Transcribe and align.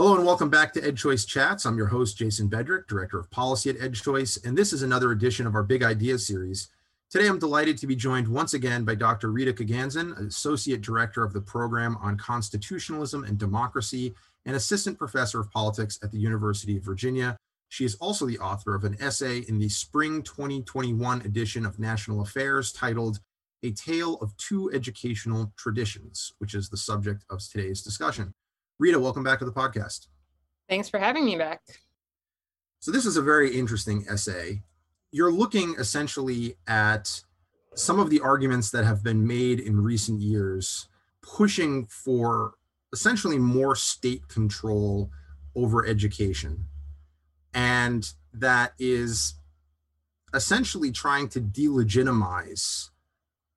Hello 0.00 0.16
and 0.16 0.24
welcome 0.24 0.48
back 0.48 0.72
to 0.72 0.80
EdChoice 0.80 1.26
Chats. 1.26 1.66
I'm 1.66 1.76
your 1.76 1.88
host, 1.88 2.16
Jason 2.16 2.48
Bedrick, 2.48 2.86
Director 2.86 3.18
of 3.18 3.30
Policy 3.30 3.68
at 3.68 3.76
EdChoice, 3.76 4.42
and 4.46 4.56
this 4.56 4.72
is 4.72 4.82
another 4.82 5.12
edition 5.12 5.46
of 5.46 5.54
our 5.54 5.62
Big 5.62 5.82
Ideas 5.82 6.26
series. 6.26 6.68
Today, 7.10 7.28
I'm 7.28 7.38
delighted 7.38 7.76
to 7.76 7.86
be 7.86 7.94
joined 7.94 8.26
once 8.26 8.54
again 8.54 8.86
by 8.86 8.94
Dr. 8.94 9.30
Rita 9.30 9.52
Koganzon, 9.52 10.18
Associate 10.26 10.80
Director 10.80 11.22
of 11.22 11.34
the 11.34 11.42
Program 11.42 11.98
on 12.00 12.16
Constitutionalism 12.16 13.24
and 13.24 13.36
Democracy 13.36 14.14
and 14.46 14.56
Assistant 14.56 14.96
Professor 14.96 15.38
of 15.38 15.50
Politics 15.50 15.98
at 16.02 16.10
the 16.10 16.18
University 16.18 16.78
of 16.78 16.82
Virginia. 16.82 17.36
She 17.68 17.84
is 17.84 17.96
also 17.96 18.24
the 18.24 18.38
author 18.38 18.74
of 18.74 18.84
an 18.84 18.96
essay 19.02 19.40
in 19.48 19.58
the 19.58 19.68
spring 19.68 20.22
2021 20.22 21.20
edition 21.26 21.66
of 21.66 21.78
National 21.78 22.22
Affairs 22.22 22.72
titled 22.72 23.20
A 23.62 23.72
Tale 23.72 24.14
of 24.22 24.34
Two 24.38 24.72
Educational 24.72 25.52
Traditions, 25.58 26.32
which 26.38 26.54
is 26.54 26.70
the 26.70 26.78
subject 26.78 27.26
of 27.28 27.46
today's 27.46 27.82
discussion. 27.82 28.32
Rita, 28.80 28.98
welcome 28.98 29.22
back 29.22 29.38
to 29.40 29.44
the 29.44 29.52
podcast. 29.52 30.06
Thanks 30.66 30.88
for 30.88 30.98
having 30.98 31.26
me 31.26 31.36
back. 31.36 31.60
So, 32.78 32.90
this 32.90 33.04
is 33.04 33.18
a 33.18 33.22
very 33.22 33.54
interesting 33.54 34.06
essay. 34.08 34.62
You're 35.12 35.30
looking 35.30 35.74
essentially 35.78 36.56
at 36.66 37.22
some 37.74 38.00
of 38.00 38.08
the 38.08 38.20
arguments 38.20 38.70
that 38.70 38.86
have 38.86 39.02
been 39.02 39.26
made 39.26 39.60
in 39.60 39.84
recent 39.84 40.22
years, 40.22 40.88
pushing 41.20 41.84
for 41.88 42.54
essentially 42.94 43.38
more 43.38 43.76
state 43.76 44.26
control 44.28 45.10
over 45.54 45.84
education. 45.84 46.64
And 47.52 48.10
that 48.32 48.72
is 48.78 49.34
essentially 50.32 50.90
trying 50.90 51.28
to 51.28 51.40
delegitimize 51.42 52.88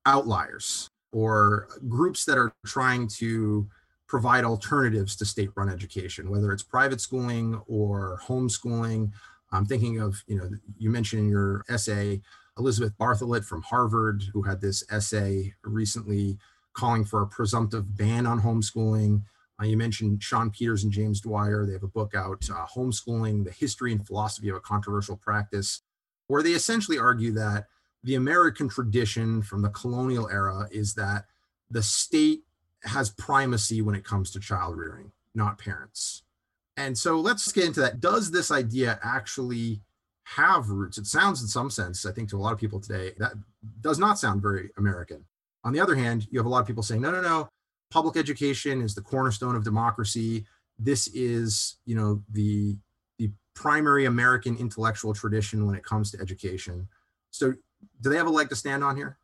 outliers 0.04 0.86
or 1.14 1.68
groups 1.88 2.26
that 2.26 2.36
are 2.36 2.52
trying 2.66 3.08
to 3.08 3.70
provide 4.14 4.44
alternatives 4.44 5.16
to 5.16 5.24
state-run 5.24 5.68
education, 5.68 6.30
whether 6.30 6.52
it's 6.52 6.62
private 6.62 7.00
schooling 7.00 7.60
or 7.66 8.20
homeschooling. 8.24 9.10
I'm 9.50 9.66
thinking 9.66 9.98
of, 9.98 10.22
you 10.28 10.36
know, 10.36 10.48
you 10.78 10.88
mentioned 10.88 11.22
in 11.22 11.28
your 11.28 11.64
essay 11.68 12.20
Elizabeth 12.56 12.96
Bartholet 12.96 13.44
from 13.44 13.62
Harvard, 13.62 14.22
who 14.32 14.42
had 14.42 14.60
this 14.60 14.84
essay 14.88 15.52
recently 15.64 16.38
calling 16.74 17.04
for 17.04 17.22
a 17.22 17.26
presumptive 17.26 17.96
ban 17.96 18.24
on 18.24 18.40
homeschooling. 18.40 19.22
Uh, 19.60 19.64
you 19.64 19.76
mentioned 19.76 20.22
Shawn 20.22 20.48
Peters 20.48 20.84
and 20.84 20.92
James 20.92 21.20
Dwyer. 21.20 21.66
They 21.66 21.72
have 21.72 21.82
a 21.82 21.88
book 21.88 22.14
out, 22.14 22.48
uh, 22.48 22.66
Homeschooling, 22.66 23.44
the 23.44 23.50
History 23.50 23.90
and 23.90 24.06
Philosophy 24.06 24.48
of 24.48 24.54
a 24.54 24.60
Controversial 24.60 25.16
Practice, 25.16 25.82
where 26.28 26.44
they 26.44 26.52
essentially 26.52 26.98
argue 26.98 27.32
that 27.32 27.66
the 28.04 28.14
American 28.14 28.68
tradition 28.68 29.42
from 29.42 29.60
the 29.62 29.70
colonial 29.70 30.28
era 30.28 30.68
is 30.70 30.94
that 30.94 31.24
the 31.68 31.82
state 31.82 32.44
has 32.84 33.10
primacy 33.10 33.82
when 33.82 33.94
it 33.94 34.04
comes 34.04 34.30
to 34.30 34.40
child 34.40 34.76
rearing, 34.76 35.12
not 35.34 35.58
parents. 35.58 36.22
And 36.76 36.96
so 36.98 37.20
let's 37.20 37.50
get 37.52 37.66
into 37.66 37.80
that. 37.80 38.00
Does 38.00 38.30
this 38.30 38.50
idea 38.50 38.98
actually 39.02 39.80
have 40.24 40.68
roots? 40.70 40.98
It 40.98 41.06
sounds, 41.06 41.40
in 41.40 41.48
some 41.48 41.70
sense, 41.70 42.04
I 42.04 42.12
think 42.12 42.28
to 42.30 42.36
a 42.36 42.38
lot 42.38 42.52
of 42.52 42.58
people 42.58 42.80
today, 42.80 43.12
that 43.18 43.32
does 43.80 43.98
not 43.98 44.18
sound 44.18 44.42
very 44.42 44.70
American. 44.76 45.24
On 45.62 45.72
the 45.72 45.80
other 45.80 45.94
hand, 45.94 46.26
you 46.30 46.38
have 46.38 46.46
a 46.46 46.48
lot 46.48 46.60
of 46.60 46.66
people 46.66 46.82
saying, 46.82 47.00
no, 47.00 47.10
no, 47.10 47.20
no, 47.20 47.48
public 47.90 48.16
education 48.16 48.82
is 48.82 48.94
the 48.94 49.00
cornerstone 49.00 49.54
of 49.54 49.64
democracy. 49.64 50.44
This 50.78 51.06
is, 51.08 51.76
you 51.86 51.94
know, 51.94 52.22
the 52.30 52.76
the 53.18 53.30
primary 53.54 54.04
American 54.06 54.56
intellectual 54.56 55.14
tradition 55.14 55.66
when 55.66 55.76
it 55.76 55.84
comes 55.84 56.10
to 56.10 56.20
education. 56.20 56.88
So 57.30 57.54
do 58.00 58.10
they 58.10 58.16
have 58.16 58.26
a 58.26 58.30
leg 58.30 58.48
to 58.48 58.56
stand 58.56 58.82
on 58.82 58.96
here? 58.96 59.16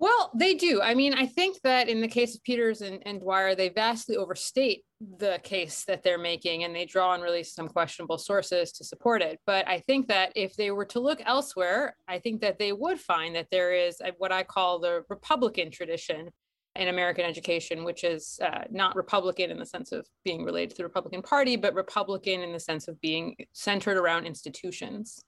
Well, 0.00 0.30
they 0.32 0.54
do. 0.54 0.80
I 0.80 0.94
mean, 0.94 1.14
I 1.14 1.26
think 1.26 1.60
that 1.64 1.88
in 1.88 2.00
the 2.00 2.06
case 2.06 2.36
of 2.36 2.42
Peters 2.44 2.82
and, 2.82 3.02
and 3.04 3.20
Dwyer, 3.20 3.56
they 3.56 3.68
vastly 3.68 4.16
overstate 4.16 4.84
the 5.00 5.40
case 5.42 5.84
that 5.86 6.04
they're 6.04 6.18
making 6.18 6.62
and 6.62 6.74
they 6.74 6.84
draw 6.84 7.10
on 7.10 7.20
really 7.20 7.42
some 7.42 7.68
questionable 7.68 8.18
sources 8.18 8.70
to 8.72 8.84
support 8.84 9.22
it. 9.22 9.40
But 9.44 9.66
I 9.66 9.80
think 9.80 10.06
that 10.06 10.32
if 10.36 10.54
they 10.54 10.70
were 10.70 10.84
to 10.86 11.00
look 11.00 11.20
elsewhere, 11.26 11.96
I 12.06 12.20
think 12.20 12.40
that 12.42 12.60
they 12.60 12.72
would 12.72 13.00
find 13.00 13.34
that 13.34 13.48
there 13.50 13.72
is 13.72 14.00
what 14.18 14.30
I 14.30 14.44
call 14.44 14.78
the 14.78 15.02
Republican 15.08 15.70
tradition 15.72 16.30
in 16.76 16.88
American 16.88 17.24
education, 17.24 17.82
which 17.82 18.04
is 18.04 18.38
uh, 18.40 18.62
not 18.70 18.94
Republican 18.94 19.50
in 19.50 19.58
the 19.58 19.66
sense 19.66 19.90
of 19.90 20.06
being 20.24 20.44
related 20.44 20.70
to 20.70 20.76
the 20.76 20.84
Republican 20.84 21.22
Party, 21.22 21.56
but 21.56 21.74
Republican 21.74 22.42
in 22.42 22.52
the 22.52 22.60
sense 22.60 22.86
of 22.86 23.00
being 23.00 23.34
centered 23.52 23.96
around 23.96 24.26
institutions 24.26 25.24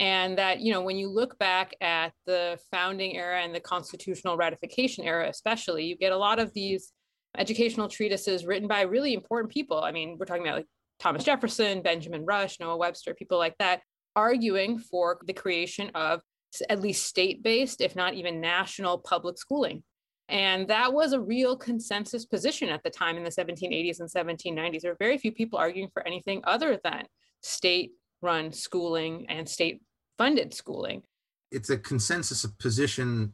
and 0.00 0.38
that 0.38 0.60
you 0.60 0.72
know 0.72 0.80
when 0.80 0.96
you 0.96 1.08
look 1.08 1.38
back 1.38 1.74
at 1.80 2.12
the 2.26 2.58
founding 2.70 3.16
era 3.16 3.40
and 3.42 3.54
the 3.54 3.60
constitutional 3.60 4.36
ratification 4.36 5.04
era 5.04 5.28
especially 5.28 5.84
you 5.84 5.96
get 5.96 6.12
a 6.12 6.16
lot 6.16 6.38
of 6.38 6.52
these 6.54 6.92
educational 7.38 7.88
treatises 7.88 8.44
written 8.44 8.68
by 8.68 8.82
really 8.82 9.14
important 9.14 9.50
people. 9.52 9.82
I 9.82 9.92
mean 9.92 10.16
we're 10.18 10.26
talking 10.26 10.42
about 10.42 10.56
like 10.56 10.66
thomas 10.98 11.24
jefferson 11.24 11.82
benjamin 11.82 12.24
rush 12.24 12.60
noah 12.60 12.76
webster 12.76 13.14
people 13.14 13.38
like 13.38 13.56
that 13.58 13.80
arguing 14.14 14.78
for 14.78 15.18
the 15.26 15.32
creation 15.32 15.90
of 15.94 16.20
at 16.68 16.80
least 16.80 17.06
state-based 17.06 17.80
if 17.80 17.96
not 17.96 18.14
even 18.14 18.40
national 18.40 18.98
public 18.98 19.38
schooling. 19.38 19.82
And 20.28 20.68
that 20.68 20.92
was 20.92 21.12
a 21.12 21.20
real 21.20 21.56
consensus 21.56 22.24
position 22.24 22.68
at 22.68 22.82
the 22.82 22.90
time 22.90 23.16
in 23.16 23.24
the 23.24 23.30
1780s 23.30 24.00
and 24.00 24.08
1790s 24.08 24.80
there 24.80 24.92
were 24.92 24.96
very 24.98 25.18
few 25.18 25.32
people 25.32 25.58
arguing 25.58 25.88
for 25.92 26.06
anything 26.06 26.40
other 26.44 26.78
than 26.84 27.04
state 27.42 27.92
run 28.22 28.52
schooling 28.52 29.26
and 29.28 29.48
state 29.48 29.82
funded 30.16 30.54
schooling. 30.54 31.02
It's 31.50 31.70
a 31.70 31.76
consensus 31.76 32.44
of 32.44 32.56
position 32.58 33.32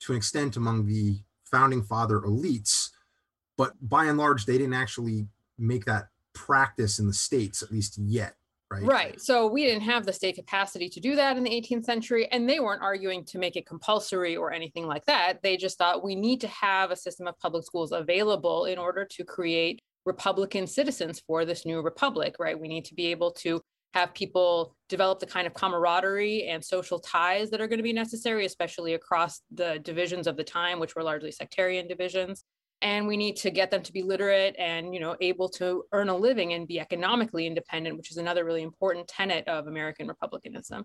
to 0.00 0.12
an 0.12 0.16
extent 0.16 0.56
among 0.56 0.86
the 0.86 1.18
founding 1.44 1.82
father 1.82 2.20
elites, 2.20 2.88
but 3.56 3.74
by 3.80 4.06
and 4.06 4.18
large, 4.18 4.46
they 4.46 4.58
didn't 4.58 4.74
actually 4.74 5.28
make 5.58 5.84
that 5.84 6.08
practice 6.32 6.98
in 6.98 7.06
the 7.06 7.12
states, 7.12 7.62
at 7.62 7.70
least 7.70 7.98
yet. 7.98 8.34
Right. 8.70 8.82
Right. 8.84 9.20
So 9.20 9.48
we 9.48 9.64
didn't 9.64 9.82
have 9.82 10.06
the 10.06 10.12
state 10.12 10.36
capacity 10.36 10.88
to 10.90 11.00
do 11.00 11.16
that 11.16 11.36
in 11.36 11.42
the 11.42 11.50
18th 11.50 11.84
century, 11.84 12.28
and 12.30 12.48
they 12.48 12.60
weren't 12.60 12.82
arguing 12.82 13.24
to 13.26 13.38
make 13.38 13.56
it 13.56 13.66
compulsory 13.66 14.36
or 14.36 14.52
anything 14.52 14.86
like 14.86 15.04
that. 15.06 15.42
They 15.42 15.56
just 15.56 15.76
thought 15.76 16.04
we 16.04 16.14
need 16.14 16.40
to 16.42 16.48
have 16.48 16.92
a 16.92 16.96
system 16.96 17.26
of 17.26 17.36
public 17.40 17.64
schools 17.64 17.90
available 17.90 18.66
in 18.66 18.78
order 18.78 19.04
to 19.04 19.24
create 19.24 19.82
Republican 20.06 20.68
citizens 20.68 21.20
for 21.26 21.44
this 21.44 21.66
new 21.66 21.82
republic, 21.82 22.36
right? 22.38 22.58
We 22.58 22.68
need 22.68 22.84
to 22.86 22.94
be 22.94 23.06
able 23.08 23.32
to 23.32 23.60
have 23.94 24.14
people 24.14 24.76
develop 24.88 25.18
the 25.18 25.26
kind 25.26 25.46
of 25.46 25.54
camaraderie 25.54 26.46
and 26.46 26.64
social 26.64 26.98
ties 26.98 27.50
that 27.50 27.60
are 27.60 27.66
going 27.66 27.78
to 27.78 27.84
be 27.84 27.92
necessary, 27.92 28.46
especially 28.46 28.94
across 28.94 29.40
the 29.50 29.80
divisions 29.80 30.26
of 30.26 30.36
the 30.36 30.44
time, 30.44 30.78
which 30.78 30.94
were 30.94 31.02
largely 31.02 31.32
sectarian 31.32 31.88
divisions. 31.88 32.44
And 32.82 33.06
we 33.06 33.16
need 33.16 33.36
to 33.36 33.50
get 33.50 33.70
them 33.70 33.82
to 33.82 33.92
be 33.92 34.02
literate 34.02 34.54
and, 34.58 34.94
you 34.94 35.00
know, 35.00 35.16
able 35.20 35.48
to 35.50 35.84
earn 35.92 36.08
a 36.08 36.16
living 36.16 36.54
and 36.54 36.66
be 36.66 36.80
economically 36.80 37.46
independent, 37.46 37.96
which 37.96 38.10
is 38.10 38.16
another 38.16 38.44
really 38.44 38.62
important 38.62 39.06
tenet 39.06 39.46
of 39.48 39.66
American 39.66 40.08
republicanism. 40.08 40.84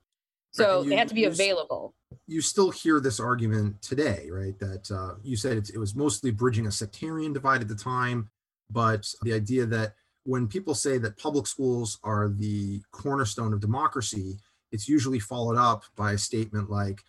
So 0.52 0.82
you, 0.82 0.90
they 0.90 0.96
had 0.96 1.10
to 1.10 1.14
be 1.14 1.26
available. 1.26 1.94
You 2.28 2.42
still 2.42 2.72
hear 2.72 3.00
this 3.00 3.20
argument 3.20 3.82
today, 3.82 4.30
right? 4.32 4.58
That 4.60 4.90
uh, 4.90 5.16
you 5.22 5.36
said 5.36 5.58
it 5.58 5.78
was 5.78 5.96
mostly 5.96 6.32
bridging 6.32 6.68
a 6.68 6.72
sectarian 6.72 7.34
divide 7.34 7.62
at 7.62 7.68
the 7.68 7.76
time, 7.76 8.30
but 8.70 9.06
the 9.22 9.34
idea 9.34 9.66
that 9.66 9.94
when 10.26 10.48
people 10.48 10.74
say 10.74 10.98
that 10.98 11.18
public 11.18 11.48
schools 11.48 12.00
are 12.04 12.30
the 12.30 12.82
cornerstone 12.92 13.54
of 13.54 13.60
democracy, 13.60 14.38
it's 14.72 14.90
usually 14.90 15.20
followed 15.20 15.58
up 15.58 15.84
by 15.96 16.14
a 16.14 16.18
statement 16.18 16.70
like, 16.70 17.04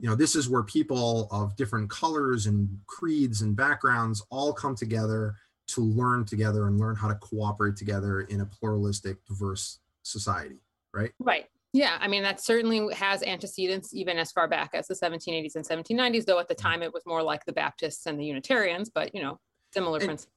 you 0.00 0.08
know, 0.08 0.16
this 0.16 0.34
is 0.34 0.48
where 0.48 0.62
people 0.62 1.28
of 1.30 1.54
different 1.54 1.90
colors 1.90 2.46
and 2.46 2.68
creeds 2.86 3.42
and 3.42 3.54
backgrounds 3.54 4.24
all 4.30 4.52
come 4.52 4.74
together 4.74 5.34
to 5.68 5.82
learn 5.82 6.24
together 6.24 6.66
and 6.66 6.80
learn 6.80 6.96
how 6.96 7.08
to 7.08 7.14
cooperate 7.16 7.76
together 7.76 8.22
in 8.22 8.40
a 8.40 8.46
pluralistic, 8.46 9.24
diverse 9.26 9.78
society, 10.02 10.60
right? 10.92 11.12
Right. 11.20 11.46
Yeah, 11.74 11.96
I 12.00 12.08
mean, 12.08 12.22
that 12.22 12.40
certainly 12.40 12.92
has 12.94 13.22
antecedents 13.22 13.94
even 13.94 14.18
as 14.18 14.32
far 14.32 14.48
back 14.48 14.74
as 14.74 14.88
the 14.88 14.94
1780s 14.94 15.56
and 15.56 15.64
1790s, 15.64 16.24
though 16.24 16.38
at 16.38 16.48
the 16.48 16.54
mm. 16.54 16.62
time 16.62 16.82
it 16.82 16.92
was 16.92 17.04
more 17.06 17.22
like 17.22 17.44
the 17.44 17.52
Baptists 17.52 18.06
and 18.06 18.18
the 18.18 18.24
Unitarians, 18.24 18.90
but, 18.90 19.14
you 19.14 19.22
know, 19.22 19.38
similar 19.72 19.98
and, 19.98 20.06
principles. 20.06 20.31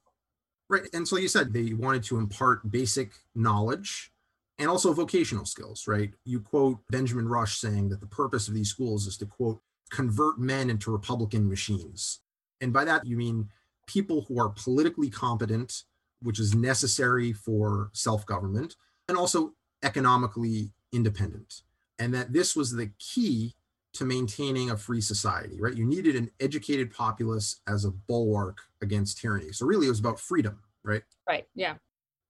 Right. 0.69 0.87
And 0.93 1.07
so 1.07 1.17
you 1.17 1.27
said 1.27 1.53
they 1.53 1.73
wanted 1.73 2.03
to 2.05 2.17
impart 2.17 2.71
basic 2.71 3.11
knowledge 3.35 4.11
and 4.57 4.69
also 4.69 4.93
vocational 4.93 5.45
skills, 5.45 5.87
right? 5.87 6.11
You 6.23 6.39
quote 6.39 6.79
Benjamin 6.89 7.27
Rush 7.27 7.59
saying 7.59 7.89
that 7.89 7.99
the 7.99 8.07
purpose 8.07 8.47
of 8.47 8.53
these 8.53 8.69
schools 8.69 9.05
is 9.05 9.17
to, 9.17 9.25
quote, 9.25 9.61
convert 9.91 10.39
men 10.39 10.69
into 10.69 10.91
Republican 10.91 11.47
machines. 11.47 12.21
And 12.61 12.73
by 12.73 12.85
that, 12.85 13.05
you 13.05 13.17
mean 13.17 13.49
people 13.85 14.25
who 14.27 14.39
are 14.39 14.49
politically 14.49 15.09
competent, 15.09 15.83
which 16.21 16.39
is 16.39 16.55
necessary 16.55 17.33
for 17.33 17.89
self 17.93 18.25
government, 18.25 18.75
and 19.07 19.17
also 19.17 19.53
economically 19.83 20.71
independent. 20.91 21.61
And 21.99 22.13
that 22.13 22.33
this 22.33 22.55
was 22.55 22.71
the 22.71 22.91
key 22.97 23.55
to 23.95 24.05
maintaining 24.05 24.71
a 24.71 24.77
free 24.77 25.01
society, 25.01 25.59
right? 25.59 25.75
You 25.75 25.85
needed 25.85 26.15
an 26.15 26.29
educated 26.39 26.93
populace 26.93 27.61
as 27.67 27.85
a 27.85 27.91
bulwark 27.91 28.59
against 28.81 29.17
tyranny. 29.17 29.51
So 29.51 29.65
really 29.65 29.87
it 29.87 29.89
was 29.89 29.99
about 29.99 30.19
freedom, 30.19 30.59
right? 30.83 31.03
Right. 31.27 31.47
Yeah. 31.55 31.75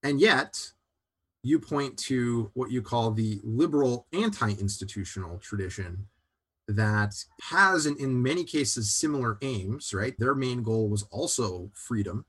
And 0.03 0.19
yet 0.19 0.71
you 1.43 1.59
point 1.59 1.97
to 1.97 2.49
what 2.53 2.71
you 2.71 2.81
call 2.81 3.11
the 3.11 3.39
liberal 3.43 4.07
anti-institutional 4.13 5.37
tradition 5.39 6.07
that 6.67 7.15
has 7.41 7.85
in, 7.85 7.95
in 7.97 8.21
many 8.21 8.43
cases 8.43 8.91
similar 8.91 9.37
aims, 9.41 9.93
right? 9.93 10.15
Their 10.17 10.33
main 10.33 10.63
goal 10.63 10.89
was 10.89 11.03
also 11.11 11.69
freedom, 11.73 12.25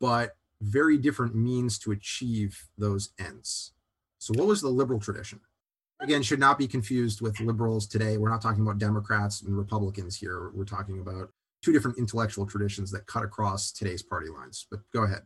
but 0.00 0.36
very 0.60 0.96
different 0.98 1.34
means 1.34 1.78
to 1.80 1.92
achieve 1.92 2.68
those 2.78 3.10
ends. 3.18 3.72
So, 4.18 4.34
what 4.34 4.46
was 4.46 4.60
the 4.60 4.68
liberal 4.68 5.00
tradition? 5.00 5.40
Again, 6.02 6.22
should 6.22 6.40
not 6.40 6.58
be 6.58 6.66
confused 6.66 7.20
with 7.20 7.38
liberals 7.40 7.86
today. 7.86 8.16
We're 8.16 8.30
not 8.30 8.42
talking 8.42 8.62
about 8.62 8.78
Democrats 8.78 9.42
and 9.42 9.56
Republicans 9.56 10.16
here. 10.16 10.50
We're 10.52 10.64
talking 10.64 11.00
about 11.00 11.30
two 11.62 11.72
different 11.72 11.98
intellectual 11.98 12.44
traditions 12.44 12.90
that 12.90 13.06
cut 13.06 13.22
across 13.22 13.70
today's 13.70 14.02
party 14.02 14.28
lines. 14.28 14.66
But 14.70 14.80
go 14.92 15.04
ahead. 15.04 15.22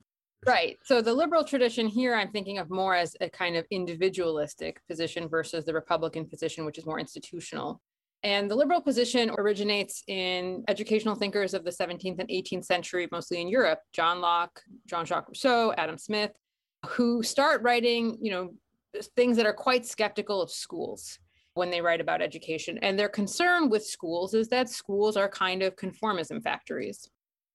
Right. 0.46 0.78
So 0.84 1.00
the 1.00 1.14
liberal 1.14 1.44
tradition 1.44 1.88
here, 1.88 2.14
I'm 2.14 2.30
thinking 2.30 2.58
of 2.58 2.70
more 2.70 2.94
as 2.94 3.16
a 3.20 3.30
kind 3.30 3.56
of 3.56 3.64
individualistic 3.70 4.80
position 4.86 5.28
versus 5.28 5.64
the 5.64 5.72
Republican 5.72 6.26
position, 6.26 6.66
which 6.66 6.78
is 6.78 6.86
more 6.86 7.00
institutional. 7.00 7.80
And 8.22 8.50
the 8.50 8.54
liberal 8.54 8.80
position 8.80 9.30
originates 9.30 10.02
in 10.08 10.62
educational 10.68 11.14
thinkers 11.14 11.54
of 11.54 11.64
the 11.64 11.70
17th 11.70 12.18
and 12.18 12.28
18th 12.28 12.64
century, 12.64 13.08
mostly 13.10 13.40
in 13.40 13.48
Europe, 13.48 13.80
John 13.92 14.20
Locke, 14.20 14.60
Jean-Jacques 14.86 15.28
Rousseau, 15.28 15.72
Adam 15.76 15.96
Smith, 15.98 16.32
who 16.86 17.22
start 17.22 17.62
writing, 17.62 18.18
you 18.20 18.30
know, 18.30 18.54
things 19.16 19.36
that 19.36 19.46
are 19.46 19.52
quite 19.52 19.86
skeptical 19.86 20.42
of 20.42 20.50
schools 20.50 21.18
when 21.54 21.70
they 21.70 21.80
write 21.80 22.00
about 22.00 22.22
education. 22.22 22.78
And 22.82 22.98
their 22.98 23.08
concern 23.08 23.70
with 23.70 23.84
schools 23.84 24.34
is 24.34 24.48
that 24.48 24.68
schools 24.68 25.16
are 25.16 25.28
kind 25.28 25.62
of 25.62 25.76
conformism 25.76 26.42
factories. 26.42 27.08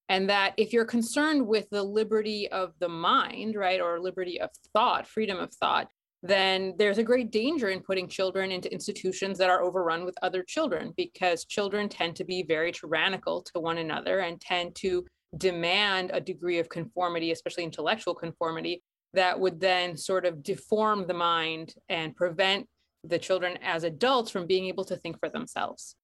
And 0.10 0.30
that 0.30 0.54
if 0.58 0.74
you're 0.74 0.86
concerned 0.86 1.48
with 1.48 1.70
the 1.70 1.84
liberty 1.84 2.50
of 2.52 2.74
the 2.80 2.90
mind, 2.90 3.56
right, 3.56 3.80
or 3.80 4.00
liberty 4.00 4.42
of 4.42 4.50
thought, 4.74 5.08
freedom 5.08 5.38
of 5.38 5.54
thought, 5.54 5.88
then 6.24 6.76
there's 6.78 6.98
a 6.98 7.04
great 7.04 7.32
danger 7.32 7.70
in 7.70 7.80
putting 7.80 8.08
children 8.08 8.52
into 8.52 8.72
institutions 8.72 9.38
that 9.38 9.50
are 9.50 9.64
overrun 9.64 10.06
with 10.06 10.16
other 10.22 10.44
children 10.44 10.94
because 10.98 11.46
children 11.46 11.90
tend 11.90 12.16
to 12.16 12.24
be 12.24 12.44
very 12.44 12.72
tyrannical 12.72 13.42
to 13.42 13.60
one 13.60 13.78
another 13.78 14.20
and 14.20 14.40
tend 14.40 14.76
to 14.76 15.06
demand 15.38 16.12
a 16.14 16.20
degree 16.20 16.60
of 16.60 16.70
conformity, 16.70 17.32
especially 17.32 17.64
intellectual 17.64 18.14
conformity, 18.14 18.84
that 19.14 19.40
would 19.40 19.60
then 19.60 19.98
sort 19.98 20.26
of 20.26 20.44
deform 20.44 21.08
the 21.08 21.14
mind 21.14 21.74
and 21.90 22.16
prevent 22.16 22.68
the 23.04 23.20
children 23.20 23.58
as 23.62 23.84
adults 23.84 24.32
from 24.32 24.48
being 24.48 24.66
able 24.66 24.86
to 24.86 24.96
think 24.96 25.20
for 25.20 25.30
themselves. 25.30 25.96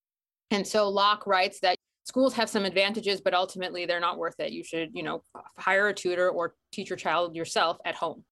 And 0.51 0.65
so 0.65 0.89
Locke 0.89 1.27
writes 1.27 1.59
that 1.61 1.77
schools 2.05 2.33
have 2.33 2.49
some 2.49 2.65
advantages, 2.65 3.21
but 3.21 3.33
ultimately 3.33 3.85
they're 3.85 3.99
not 3.99 4.17
worth 4.17 4.39
it. 4.39 4.51
You 4.51 4.63
should, 4.63 4.89
you 4.93 5.03
know, 5.03 5.23
hire 5.57 5.89
a 5.89 5.93
tutor 5.93 6.29
or 6.29 6.55
teach 6.71 6.89
your 6.89 6.97
child 6.97 7.35
yourself 7.35 7.77
at 7.85 7.95
home. 7.95 8.23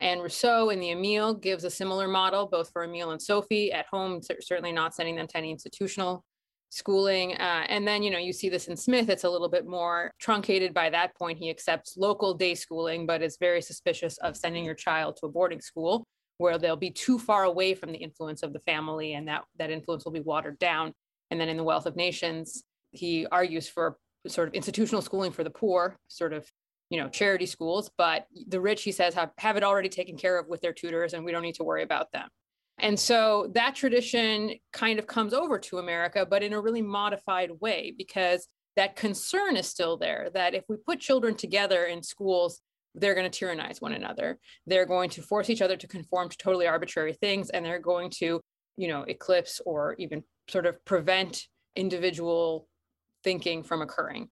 And 0.00 0.22
Rousseau 0.22 0.70
in 0.70 0.80
the 0.80 0.90
Emile 0.90 1.34
gives 1.34 1.64
a 1.64 1.70
similar 1.70 2.06
model, 2.06 2.46
both 2.46 2.70
for 2.70 2.84
Emile 2.84 3.10
and 3.12 3.20
Sophie 3.20 3.72
at 3.72 3.86
home, 3.90 4.20
certainly 4.40 4.72
not 4.72 4.94
sending 4.94 5.16
them 5.16 5.26
to 5.26 5.36
any 5.36 5.50
institutional 5.50 6.24
schooling. 6.70 7.34
Uh, 7.34 7.64
and 7.68 7.86
then, 7.86 8.02
you 8.02 8.10
know, 8.10 8.18
you 8.18 8.32
see 8.32 8.48
this 8.48 8.68
in 8.68 8.76
Smith, 8.76 9.08
it's 9.08 9.24
a 9.24 9.30
little 9.30 9.48
bit 9.48 9.66
more 9.66 10.12
truncated 10.20 10.74
by 10.74 10.90
that 10.90 11.16
point. 11.16 11.38
He 11.38 11.50
accepts 11.50 11.96
local 11.96 12.34
day 12.34 12.54
schooling, 12.54 13.06
but 13.06 13.22
is 13.22 13.36
very 13.38 13.62
suspicious 13.62 14.18
of 14.18 14.36
sending 14.36 14.64
your 14.64 14.74
child 14.74 15.16
to 15.20 15.26
a 15.26 15.30
boarding 15.30 15.60
school 15.60 16.04
where 16.38 16.58
they'll 16.58 16.76
be 16.76 16.90
too 16.90 17.18
far 17.18 17.44
away 17.44 17.74
from 17.74 17.92
the 17.92 17.98
influence 17.98 18.42
of 18.42 18.52
the 18.52 18.60
family 18.60 19.14
and 19.14 19.26
that, 19.28 19.44
that 19.58 19.70
influence 19.70 20.04
will 20.04 20.12
be 20.12 20.20
watered 20.20 20.58
down. 20.58 20.92
And 21.30 21.40
then 21.40 21.48
in 21.48 21.56
The 21.56 21.64
Wealth 21.64 21.86
of 21.86 21.96
Nations, 21.96 22.62
he 22.90 23.26
argues 23.26 23.68
for 23.68 23.96
sort 24.26 24.48
of 24.48 24.54
institutional 24.54 25.02
schooling 25.02 25.32
for 25.32 25.44
the 25.44 25.50
poor, 25.50 25.96
sort 26.08 26.32
of 26.32 26.46
you 26.90 27.00
know 27.00 27.08
charity 27.08 27.46
schools 27.46 27.90
but 27.98 28.26
the 28.46 28.60
rich 28.60 28.82
he 28.84 28.92
says 28.92 29.14
have, 29.14 29.30
have 29.38 29.56
it 29.56 29.64
already 29.64 29.88
taken 29.88 30.16
care 30.16 30.38
of 30.38 30.46
with 30.48 30.60
their 30.60 30.72
tutors 30.72 31.14
and 31.14 31.24
we 31.24 31.32
don't 31.32 31.42
need 31.42 31.54
to 31.54 31.64
worry 31.64 31.82
about 31.82 32.12
them 32.12 32.28
and 32.78 32.98
so 32.98 33.50
that 33.54 33.74
tradition 33.74 34.52
kind 34.72 34.98
of 34.98 35.06
comes 35.06 35.32
over 35.32 35.58
to 35.58 35.78
america 35.78 36.26
but 36.28 36.42
in 36.42 36.52
a 36.52 36.60
really 36.60 36.82
modified 36.82 37.50
way 37.60 37.94
because 37.96 38.48
that 38.76 38.96
concern 38.96 39.56
is 39.56 39.66
still 39.66 39.96
there 39.96 40.28
that 40.34 40.54
if 40.54 40.64
we 40.68 40.76
put 40.76 41.00
children 41.00 41.34
together 41.34 41.84
in 41.84 42.02
schools 42.02 42.60
they're 42.96 43.14
going 43.14 43.30
to 43.30 43.38
tyrannize 43.38 43.80
one 43.80 43.92
another. 43.92 44.38
They're 44.66 44.86
going 44.86 45.10
to 45.10 45.22
force 45.22 45.50
each 45.50 45.62
other 45.62 45.76
to 45.76 45.86
conform 45.86 46.30
to 46.30 46.36
totally 46.36 46.66
arbitrary 46.66 47.12
things 47.12 47.50
and 47.50 47.64
they're 47.64 47.78
going 47.78 48.10
to 48.18 48.40
you 48.76 48.88
know 48.88 49.02
eclipse 49.02 49.60
or 49.64 49.94
even 49.98 50.22
sort 50.48 50.66
of 50.66 50.82
prevent 50.84 51.44
individual 51.76 52.68
thinking 53.24 53.62
from 53.62 53.82
occurring 53.82 54.28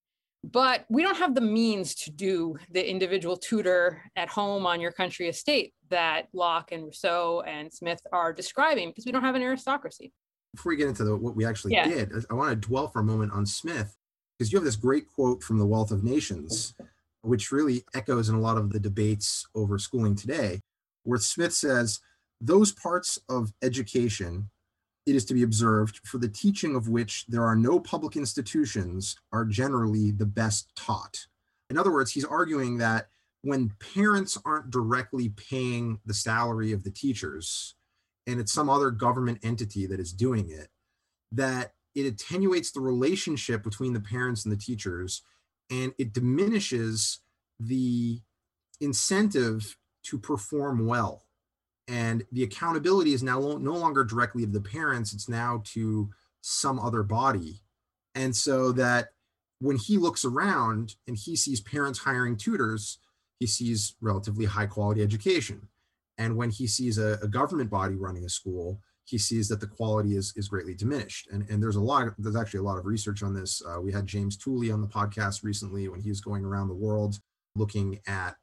but 0.53 0.85
we 0.91 1.03
don't 1.03 1.17
have 1.17 1.35
the 1.35 1.41
means 1.41 1.95
to 1.95 2.11
do 2.11 2.57
the 2.71 2.89
individual 2.89 3.37
tutor 3.37 4.03
at 4.15 4.29
home 4.29 4.67
on 4.67 4.81
your 4.81 4.93
country 4.93 5.29
estate 5.29 5.73
that 5.89 6.29
Locke 6.35 6.71
and 6.73 6.85
Rousseau 6.85 7.43
and 7.47 7.73
Smith 7.73 8.01
are 8.13 8.33
describing 8.33 8.91
because 8.91 9.07
we 9.07 9.13
don't 9.13 9.23
have 9.23 9.35
an 9.35 9.43
aristocracy. 9.43 10.13
Before 10.55 10.71
we 10.71 10.77
get 10.77 10.89
into 10.89 11.05
the, 11.05 11.17
what 11.17 11.35
we 11.35 11.47
actually 11.47 11.73
yeah. 11.73 11.89
did, 11.89 12.13
I 12.31 12.35
want 12.35 12.51
to 12.51 12.69
dwell 12.69 12.89
for 12.89 13.01
a 13.01 13.05
moment 13.05 13.33
on 13.33 13.47
Smith 13.47 13.97
because 14.39 14.53
you 14.53 14.59
have 14.59 14.65
this 14.65 14.77
great 14.77 15.07
quote 15.09 15.43
from 15.43 15.59
The 15.59 15.67
Wealth 15.67 15.91
of 15.91 16.05
Nations, 16.05 16.75
which 17.23 17.51
really 17.51 17.85
echoes 17.95 18.29
in 18.29 18.35
a 18.35 18.41
lot 18.41 18.59
of 18.59 18.71
the 18.71 18.81
debates 18.81 19.47
over 19.55 19.79
schooling 19.79 20.15
today, 20.15 20.61
where 21.05 21.19
Smith 21.19 21.55
says, 21.55 22.01
Those 22.41 22.71
parts 22.71 23.19
of 23.29 23.53
education 23.63 24.51
it 25.07 25.15
is 25.15 25.25
to 25.27 25.35
be 25.35 25.43
observed, 25.43 26.01
for 26.05 26.19
the 26.19 26.29
teaching 26.29 26.75
of 26.75 26.89
which 26.89 27.27
there 27.29 27.45
are 27.45 27.57
no 27.57 27.79
public 27.79 28.17
institutions, 28.17 29.17
are 29.33 29.45
generally 29.45 30.11
the 30.11 30.27
best 30.27 30.75
taught. 30.77 31.27
In 31.69 31.79
other 31.79 31.93
words, 31.93 32.13
he's 32.13 32.25
arguing 32.25 32.79
that 32.79 33.09
when 33.43 33.73
parents 33.95 34.39
aren't 34.47 34.71
directly 34.71 35.29
paying 35.29 35.99
the 36.07 36.15
salary 36.15 36.73
of 36.73 36.85
the 36.85 36.91
teachers, 36.91 37.75
and 38.27 38.41
it's 38.41 38.53
some 38.53 38.71
other 38.71 38.91
government 38.91 39.39
entity 39.43 39.87
that 39.87 40.01
is 40.01 40.13
doing 40.13 40.49
it, 40.51 40.69
that 41.33 41.75
it 41.95 42.07
attenuates 42.07 42.71
the 42.71 42.81
relationship 42.81 43.63
between 43.63 43.93
the 43.93 44.01
parents 44.01 44.45
and 44.45 44.53
the 44.53 44.57
teachers, 44.57 45.23
and 45.71 45.93
it 45.99 46.15
diminishes 46.15 47.21
the 47.61 48.21
incentive 48.81 49.77
to 50.05 50.19
perform 50.19 50.87
well 50.87 51.25
and 51.89 52.25
the 52.33 52.43
accountability 52.43 53.13
is 53.13 53.23
now 53.23 53.39
no 53.39 53.75
longer 53.75 54.05
directly 54.05 54.43
of 54.43 54.53
the 54.53 54.61
parents 54.61 55.13
it's 55.13 55.29
now 55.29 55.63
to 55.65 56.11
some 56.41 56.79
other 56.79 57.03
body. 57.03 57.61
And 58.15 58.35
so 58.35 58.73
that 58.73 59.09
when 59.61 59.77
he 59.77 59.99
looks 59.99 60.25
around 60.25 60.95
and 61.07 61.17
he 61.17 61.37
sees 61.37 61.61
parents 61.61 61.99
hiring 61.99 62.37
tutors 62.37 62.99
he 63.41 63.47
sees 63.47 63.97
relatively 64.01 64.45
high 64.45 64.67
quality 64.67 65.03
education. 65.03 65.69
And 66.17 66.37
when 66.37 66.51
he 66.51 66.69
sees 66.69 66.99
a, 66.99 67.19
a 67.21 67.27
government 67.29 67.69
body 67.69 67.97
running 67.97 68.25
a 68.25 68.29
school 68.29 68.81
he 69.07 69.19
sees 69.19 69.49
that 69.49 69.61
the 69.61 69.67
quality 69.67 70.17
is, 70.17 70.33
is 70.37 70.49
greatly 70.49 70.75
diminished. 70.75 71.29
And, 71.31 71.47
and 71.51 71.63
there's 71.63 71.77
a 71.77 71.81
lot 71.81 72.09
of, 72.09 72.15
there's 72.19 72.37
actually 72.37 72.61
a 72.61 72.65
lot 72.65 72.79
of 72.79 72.87
research 72.87 73.23
on 73.23 73.35
this. 73.35 73.63
Uh, 73.67 73.81
we 73.81 73.93
had 73.93 74.07
james 74.07 74.37
tooley 74.37 74.71
on 74.71 74.81
the 74.81 74.89
podcast 74.89 75.45
recently 75.45 75.89
when 75.89 76.01
he 76.01 76.09
was 76.09 76.21
going 76.21 76.45
around 76.45 76.69
the 76.69 76.75
world 76.75 77.19
looking 77.55 78.01
at 78.07 78.37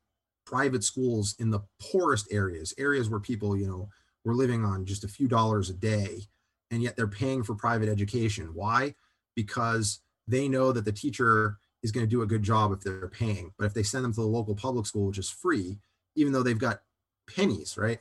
private 0.46 0.84
schools 0.84 1.36
in 1.40 1.52
the 1.52 1.62
poorest 1.80 2.28
areas, 2.32 2.74
areas 2.78 3.10
where 3.10 3.20
people, 3.20 3.58
you 3.58 3.68
know, 3.68 3.90
were 4.24 4.36
living 4.36 4.66
on 4.66 4.86
just 4.86 5.04
a 5.04 5.08
few 5.08 5.28
dollars 5.28 5.70
a 5.70 5.74
day, 5.74 6.22
and 6.70 6.82
yet 6.82 6.96
they're 6.96 7.08
paying 7.08 7.44
for 7.44 7.56
private 7.56 7.90
education. 7.90 8.52
Why? 8.54 8.96
Because 9.36 10.02
they 10.28 10.48
know 10.48 10.72
that 10.72 10.86
the 10.86 10.92
teacher 10.92 11.58
is 11.84 11.92
going 11.92 12.06
to 12.06 12.10
do 12.10 12.22
a 12.22 12.28
good 12.28 12.44
job 12.44 12.72
if 12.72 12.82
they're 12.82 13.08
paying. 13.08 13.52
But 13.58 13.66
if 13.66 13.74
they 13.74 13.84
send 13.84 14.04
them 14.06 14.14
to 14.14 14.22
the 14.22 14.28
local 14.28 14.56
public 14.56 14.86
school, 14.86 15.08
which 15.08 15.18
is 15.18 15.30
free, 15.30 15.80
even 16.16 16.32
though 16.32 16.44
they've 16.44 16.58
got 16.58 16.82
pennies, 17.28 17.78
right? 17.78 18.00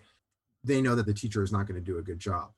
They 0.62 0.82
know 0.82 0.94
that 0.94 1.06
the 1.06 1.14
teacher 1.14 1.42
is 1.42 1.52
not 1.52 1.66
going 1.66 1.80
to 1.82 1.84
do 1.84 1.98
a 1.98 2.02
good 2.02 2.18
job. 2.18 2.50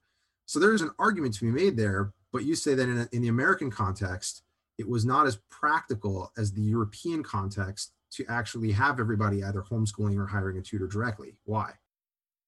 So 0.47 0.59
there's 0.59 0.83
an 0.83 0.91
argument 0.99 1.35
to 1.35 1.45
be 1.45 1.51
made 1.51 1.77
there. 1.77 2.13
But 2.33 2.45
you 2.45 2.55
say 2.55 2.75
that 2.75 2.89
in, 2.89 2.99
a, 2.99 3.09
in 3.13 3.23
the 3.23 3.29
American 3.29 3.71
context, 3.71 4.43
it 4.79 4.89
was 4.89 5.05
not 5.05 5.27
as 5.27 5.39
practical 5.51 6.33
as 6.37 6.53
the 6.53 6.63
European 6.63 7.23
context 7.23 7.93
to 8.13 8.25
actually 8.29 8.73
have 8.73 9.01
everybody 9.01 9.43
either 9.43 9.63
homeschooling 9.63 10.19
or 10.19 10.27
hiring 10.27 10.59
a 10.59 10.63
tutor 10.63 10.87
directly. 10.87 11.37
Why? 11.45 11.73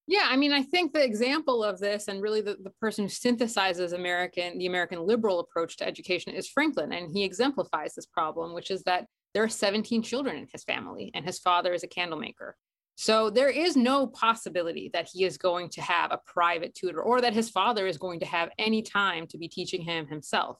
Yeah, 0.06 0.26
I 0.28 0.36
mean, 0.36 0.52
I 0.52 0.62
think 0.62 0.92
the 0.92 1.02
example 1.02 1.64
of 1.64 1.78
this, 1.78 2.08
and 2.08 2.20
really 2.20 2.42
the, 2.42 2.56
the 2.62 2.70
person 2.78 3.04
who 3.04 3.10
synthesizes 3.10 3.94
American, 3.94 4.58
the 4.58 4.66
American 4.66 5.06
liberal 5.06 5.40
approach 5.40 5.78
to 5.78 5.86
education 5.86 6.34
is 6.34 6.48
Franklin. 6.48 6.92
And 6.92 7.10
he 7.10 7.24
exemplifies 7.24 7.94
this 7.94 8.04
problem, 8.04 8.52
which 8.52 8.70
is 8.70 8.82
that 8.82 9.06
there 9.32 9.42
are 9.42 9.48
17 9.48 10.02
children 10.02 10.36
in 10.36 10.46
his 10.52 10.62
family, 10.62 11.10
and 11.14 11.24
his 11.24 11.38
father 11.38 11.72
is 11.72 11.82
a 11.82 11.88
candle 11.88 12.18
maker. 12.18 12.56
So 12.96 13.30
there 13.30 13.48
is 13.48 13.76
no 13.76 14.06
possibility 14.06 14.90
that 14.92 15.08
he 15.12 15.24
is 15.24 15.38
going 15.38 15.70
to 15.70 15.80
have 15.80 16.12
a 16.12 16.20
private 16.26 16.74
tutor 16.74 17.02
or 17.02 17.20
that 17.20 17.32
his 17.32 17.50
father 17.50 17.86
is 17.86 17.98
going 17.98 18.20
to 18.20 18.26
have 18.26 18.50
any 18.58 18.82
time 18.82 19.26
to 19.28 19.38
be 19.38 19.48
teaching 19.48 19.82
him 19.82 20.06
himself 20.06 20.58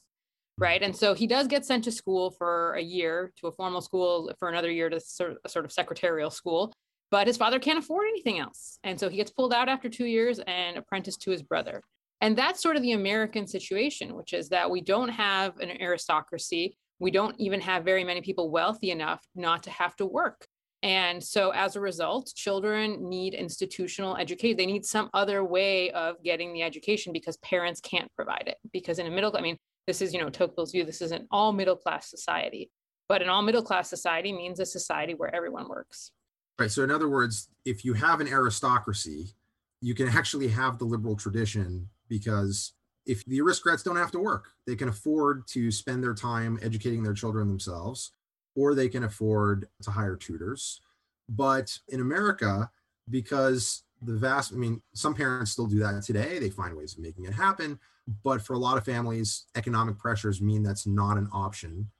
right? 0.59 0.83
And 0.83 0.97
so 0.97 1.15
he 1.15 1.27
does 1.27 1.47
get 1.47 1.65
sent 1.65 1.85
to 1.85 1.93
school 1.93 2.31
for 2.31 2.75
a 2.75 2.83
year 2.83 3.33
to 3.41 3.49
a 3.49 3.53
formal 3.53 3.81
school, 3.81 4.33
for 4.39 4.49
another 4.49 4.71
year 4.71 4.89
to 4.89 5.01
sort 5.01 5.33
of, 5.33 5.51
sort 5.51 5.65
of 5.65 5.73
secretarial 5.73 6.31
school. 6.31 6.73
But 7.11 7.27
his 7.27 7.37
father 7.37 7.59
can't 7.59 7.79
afford 7.79 8.07
anything 8.09 8.39
else. 8.39 8.79
And 8.83 8.99
so 8.99 9.09
he 9.09 9.17
gets 9.17 9.31
pulled 9.31 9.53
out 9.53 9.69
after 9.69 9.89
two 9.89 10.07
years 10.07 10.41
and 10.47 10.77
apprenticed 10.77 11.23
to 11.23 11.31
his 11.31 11.43
brother. 11.43 11.83
And 12.21 12.37
that's 12.37 12.63
sort 12.63 12.77
of 12.77 12.83
the 12.83 12.93
American 12.93 13.47
situation, 13.47 14.15
which 14.17 14.33
is 14.33 14.49
that 14.49 14.71
we 14.71 14.81
don't 14.81 15.11
have 15.11 15.59
an 15.59 15.71
aristocracy. 15.81 16.77
We 16.99 17.11
don't 17.11 17.35
even 17.39 17.61
have 17.61 17.85
very 17.85 18.05
many 18.05 18.21
people 18.21 18.51
wealthy 18.51 18.91
enough 18.91 19.23
not 19.35 19.65
to 19.65 19.71
have 19.71 19.95
to 19.97 20.07
work. 20.07 20.47
And 20.83 21.23
so 21.23 21.51
as 21.51 21.77
a 21.77 21.81
result, 21.81 22.33
children 22.35 23.09
need 23.09 23.35
institutional 23.35 24.17
education. 24.17 24.57
They 24.57 24.67
need 24.67 24.85
some 24.85 25.09
other 25.15 25.43
way 25.43 25.91
of 25.91 26.23
getting 26.23 26.53
the 26.53 26.63
education 26.63 27.13
because 27.13 27.37
parents 27.39 27.81
can't 27.81 28.13
provide 28.15 28.45
it. 28.47 28.59
Because 28.73 28.99
in 28.99 29.07
a 29.07 29.11
middle, 29.11 29.35
I 29.37 29.41
mean, 29.41 29.57
this 29.87 30.01
is, 30.01 30.13
you 30.13 30.21
know, 30.21 30.31
Tocqueville's 30.31 30.73
view, 30.73 30.85
this 30.85 31.03
is 31.03 31.13
an 31.13 31.27
all 31.31 31.53
middle 31.53 31.77
class 31.77 32.09
society. 32.11 32.71
But 33.09 33.21
an 33.23 33.29
all 33.29 33.43
middle 33.43 33.63
class 33.63 33.91
society 33.91 34.33
means 34.33 34.61
a 34.61 34.67
society 34.67 35.15
where 35.15 35.35
everyone 35.35 35.69
works. 35.69 36.13
Right. 36.59 36.71
So, 36.71 36.83
in 36.83 36.91
other 36.91 37.09
words, 37.09 37.49
if 37.65 37.85
you 37.85 37.95
have 37.95 38.21
an 38.21 38.29
aristocracy, 38.29 39.35
you 39.81 39.95
can 39.95 40.09
actually 40.09 40.49
have 40.49 40.79
the 40.79 40.85
liberal 40.85 41.17
tradition 41.17 41.89
because 42.09 42.73
if 43.07 43.25
the 43.27 43.41
aristocrats 43.41 43.83
don't 43.83 43.97
have 43.97 44.13
to 44.13 44.19
work, 44.19 44.53
they 44.67 44.77
can 44.77 44.89
afford 44.89 45.47
to 45.49 45.71
spend 45.71 46.03
their 46.03 46.15
time 46.15 46.59
educating 46.63 47.03
their 47.03 47.13
children 47.13 47.49
themselves, 47.49 48.13
or 48.57 48.75
they 48.75 48.89
can 48.89 49.05
afford 49.05 49.69
to 49.83 49.91
hire 49.91 50.17
tutors. 50.17 50.81
But 51.29 51.79
in 51.89 52.01
America, 52.01 52.71
because 53.09 53.84
the 54.05 54.17
vast, 54.17 54.53
I 54.53 54.57
mean, 54.57 54.83
some 54.95 55.15
parents 55.15 55.53
still 55.53 55.67
do 55.67 55.79
that 55.81 56.03
today, 56.03 56.39
they 56.39 56.51
find 56.51 56.77
ways 56.77 56.95
of 56.95 57.01
making 57.01 57.25
it 57.25 57.35
happen. 57.35 57.79
But 58.23 58.43
for 58.43 58.53
a 58.53 58.59
lot 58.59 58.77
of 58.77 58.85
families, 58.85 59.47
economic 59.57 59.99
pressures 59.99 60.41
mean 60.41 60.63
that's 60.63 60.87
not 60.87 61.17
an 61.17 61.29
option. 61.33 61.91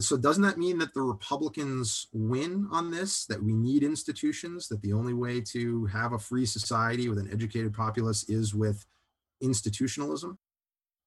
So, 0.00 0.16
doesn't 0.16 0.42
that 0.42 0.58
mean 0.58 0.78
that 0.78 0.94
the 0.94 1.02
Republicans 1.02 2.08
win 2.12 2.66
on 2.72 2.90
this? 2.90 3.24
That 3.26 3.42
we 3.42 3.54
need 3.54 3.84
institutions, 3.84 4.66
that 4.68 4.82
the 4.82 4.92
only 4.92 5.14
way 5.14 5.40
to 5.52 5.86
have 5.86 6.12
a 6.12 6.18
free 6.18 6.46
society 6.46 7.08
with 7.08 7.18
an 7.18 7.30
educated 7.32 7.72
populace 7.72 8.28
is 8.28 8.54
with 8.54 8.84
institutionalism? 9.40 10.38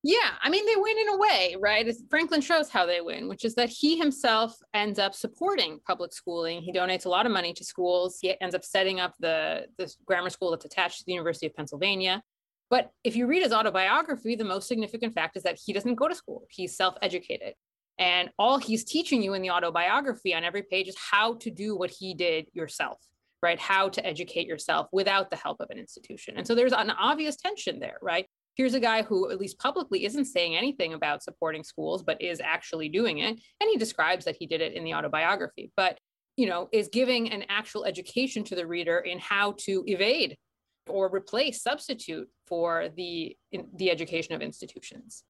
Yeah, 0.08 0.34
I 0.40 0.52
mean, 0.52 0.68
they 0.68 0.76
win 0.76 1.00
in 1.00 1.10
a 1.10 1.18
way, 1.18 1.56
right? 1.60 1.92
Franklin 2.12 2.40
shows 2.40 2.70
how 2.70 2.86
they 2.86 3.02
win, 3.02 3.28
which 3.28 3.44
is 3.44 3.56
that 3.56 3.70
he 3.70 3.98
himself 3.98 4.56
ends 4.72 5.00
up 5.00 5.16
supporting 5.16 5.80
public 5.88 6.14
schooling. 6.14 6.62
He 6.62 6.72
donates 6.72 7.08
a 7.08 7.10
lot 7.10 7.26
of 7.26 7.32
money 7.32 7.54
to 7.54 7.64
schools. 7.64 8.20
He 8.22 8.40
ends 8.40 8.54
up 8.54 8.64
setting 8.64 9.00
up 9.00 9.16
the, 9.20 9.66
the 9.80 9.92
grammar 10.06 10.30
school 10.30 10.52
that's 10.52 10.64
attached 10.64 11.00
to 11.00 11.06
the 11.08 11.14
University 11.14 11.48
of 11.48 11.56
Pennsylvania. 11.56 12.22
But 12.70 12.92
if 13.04 13.16
you 13.16 13.26
read 13.26 13.42
his 13.42 13.52
autobiography, 13.52 14.36
the 14.36 14.44
most 14.44 14.68
significant 14.68 15.16
fact 15.16 15.38
is 15.38 15.42
that 15.42 15.58
he 15.66 15.74
doesn't 15.74 15.96
go 15.96 16.08
to 16.08 16.14
school. 16.14 16.46
He's 16.52 16.78
self 16.78 16.94
educated. 17.02 17.56
And 17.98 18.30
all 18.38 18.60
he's 18.60 18.84
teaching 18.84 19.24
you 19.24 19.34
in 19.34 19.42
the 19.42 19.50
autobiography 19.50 20.36
on 20.36 20.44
every 20.44 20.62
page 20.62 20.88
is 20.88 20.96
how 21.00 21.34
to 21.38 21.50
do 21.50 21.76
what 21.76 21.90
he 21.90 22.14
did 22.14 22.46
yourself, 22.54 23.00
right? 23.42 23.58
How 23.58 23.90
to 23.90 24.06
educate 24.06 24.46
yourself 24.46 24.88
without 24.92 25.32
the 25.32 25.38
help 25.38 25.62
of 25.62 25.72
an 25.72 25.80
institution. 25.80 26.36
And 26.38 26.46
so 26.46 26.54
there's 26.54 26.74
an 26.74 26.92
obvious 26.92 27.38
tension 27.38 27.80
there, 27.80 27.98
right? 28.04 28.28
Here's 28.56 28.74
a 28.74 28.80
guy 28.80 29.04
who 29.04 29.30
at 29.32 29.40
least 29.40 29.60
publicly 29.60 30.06
isn't 30.06 30.26
saying 30.26 30.56
anything 30.56 30.94
about 30.94 31.24
supporting 31.24 31.64
schools 31.64 32.04
but 32.04 32.22
is 32.22 32.42
actually 32.42 32.90
doing 32.90 33.20
it 33.20 33.30
and 33.30 33.70
he 33.70 33.78
describes 33.78 34.26
that 34.26 34.38
he 34.40 34.48
did 34.48 34.62
it 34.62 34.74
in 34.74 34.84
the 34.84 34.94
autobiography 34.94 35.72
but 35.76 36.00
you 36.38 36.48
know 36.48 36.68
is 36.72 36.88
giving 36.88 37.32
an 37.32 37.44
actual 37.50 37.86
education 37.86 38.44
to 38.44 38.56
the 38.56 38.68
reader 38.68 39.00
in 39.00 39.20
how 39.20 39.54
to 39.58 39.84
evade 39.88 40.38
or 40.88 41.14
replace 41.14 41.62
substitute 41.62 42.28
for 42.48 42.90
the 42.96 43.36
the 43.78 43.90
education 43.90 44.34
of 44.34 44.42
institutions. 44.42 45.24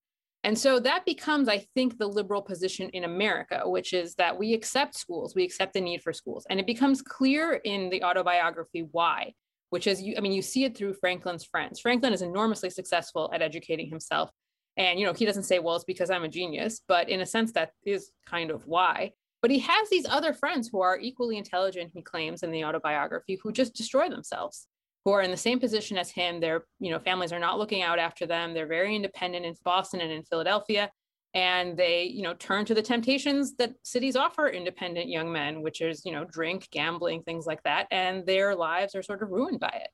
And 0.44 0.58
so 0.58 0.80
that 0.80 1.06
becomes 1.06 1.50
i 1.50 1.66
think 1.74 1.98
the 1.98 2.08
liberal 2.08 2.42
position 2.44 2.90
in 2.92 3.04
america 3.04 3.64
which 3.66 3.94
is 3.94 4.14
that 4.16 4.38
we 4.38 4.54
accept 4.54 4.96
schools 4.96 5.34
we 5.34 5.44
accept 5.44 5.74
the 5.74 5.82
need 5.82 6.04
for 6.04 6.14
schools 6.14 6.46
and 6.52 6.60
it 6.60 6.68
becomes 6.68 7.02
clear 7.02 7.54
in 7.54 7.90
the 7.90 8.04
autobiography 8.04 8.88
why 8.92 9.34
which 9.70 9.88
is 9.88 10.02
you, 10.02 10.16
I 10.18 10.22
mean, 10.22 10.32
you 10.32 10.42
see 10.42 10.64
it 10.64 10.78
through 10.78 10.94
Franklin's 10.96 11.46
friends. 11.46 11.80
Franklin 11.80 12.14
is 12.14 12.22
enormously 12.22 12.70
successful 12.70 13.30
at 13.34 13.42
educating 13.42 13.90
himself. 13.90 14.30
And 14.78 15.00
you 15.00 15.06
know, 15.06 15.14
he 15.14 15.26
doesn't 15.26 15.44
say, 15.44 15.60
well, 15.60 15.76
it's 15.76 15.86
because 15.86 16.10
I'm 16.10 16.24
a 16.24 16.30
genius, 16.30 16.82
but 16.88 17.10
in 17.10 17.22
a 17.22 17.26
sense, 17.26 17.52
that 17.54 17.72
is 17.86 18.12
kind 18.26 18.52
of 18.52 18.68
why. 18.68 19.12
But 19.42 19.52
he 19.52 19.60
has 19.60 19.90
these 19.90 20.08
other 20.08 20.34
friends 20.34 20.68
who 20.68 20.82
are 20.82 20.98
equally 20.98 21.38
intelligent, 21.38 21.92
he 21.94 22.02
claims 22.02 22.44
in 22.44 22.52
the 22.52 22.66
autobiography, 22.66 23.40
who 23.42 23.52
just 23.52 23.76
destroy 23.76 24.10
themselves, 24.10 24.68
who 25.06 25.12
are 25.12 25.22
in 25.22 25.32
the 25.32 25.38
same 25.38 25.60
position 25.60 25.98
as 25.98 26.10
him. 26.10 26.40
Their, 26.40 26.66
you 26.80 26.92
know, 26.92 27.00
families 27.00 27.32
are 27.32 27.40
not 27.40 27.60
looking 27.60 27.84
out 27.84 28.00
after 28.00 28.26
them. 28.26 28.54
They're 28.54 28.66
very 28.66 28.96
independent 28.96 29.46
in 29.46 29.54
Boston 29.64 30.02
and 30.02 30.12
in 30.12 30.24
Philadelphia 30.24 30.90
and 31.36 31.76
they 31.76 32.04
you 32.04 32.24
know 32.24 32.34
turn 32.34 32.66
to 32.66 32.74
the 32.74 32.82
temptations 32.82 33.56
that 33.58 33.74
cities 33.84 34.16
offer 34.16 34.48
independent 34.48 35.10
young 35.10 35.32
men 35.32 35.62
which 35.62 35.82
is 35.82 36.04
you 36.06 36.12
know 36.12 36.24
drink 36.24 36.68
gambling 36.72 37.22
things 37.22 37.46
like 37.46 37.62
that 37.64 37.88
and 37.92 38.26
their 38.26 38.56
lives 38.56 38.96
are 38.96 39.04
sort 39.04 39.22
of 39.22 39.30
ruined 39.30 39.60
by 39.60 39.82
it. 39.84 39.90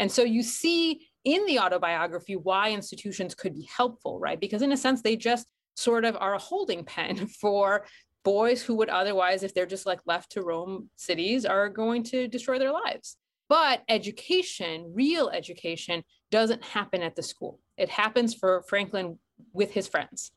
And 0.00 0.10
so 0.10 0.22
you 0.22 0.42
see 0.42 1.08
in 1.24 1.46
the 1.46 1.58
autobiography 1.60 2.34
why 2.34 2.70
institutions 2.70 3.34
could 3.34 3.54
be 3.54 3.68
helpful 3.74 4.18
right? 4.18 4.38
Because 4.38 4.62
in 4.62 4.72
a 4.72 4.76
sense 4.76 5.00
they 5.00 5.16
just 5.16 5.46
sort 5.76 6.04
of 6.04 6.16
are 6.20 6.34
a 6.34 6.38
holding 6.38 6.84
pen 6.84 7.26
for 7.40 7.86
boys 8.22 8.60
who 8.60 8.74
would 8.74 8.90
otherwise 8.90 9.42
if 9.42 9.54
they're 9.54 9.64
just 9.64 9.86
like 9.86 10.00
left 10.04 10.32
to 10.32 10.42
roam 10.42 10.90
cities 10.96 11.46
are 11.46 11.70
going 11.70 12.02
to 12.02 12.26
destroy 12.26 12.58
their 12.58 12.72
lives. 12.72 13.16
But 13.48 13.82
education 13.88 14.92
real 14.92 15.28
education 15.28 16.02
doesn't 16.32 16.64
happen 16.64 17.02
at 17.02 17.14
the 17.14 17.22
school. 17.22 17.60
It 17.76 17.88
happens 17.88 18.34
for 18.34 18.64
franklin 18.68 19.18
with 19.52 19.70
his 19.70 19.86
friends 19.86 20.32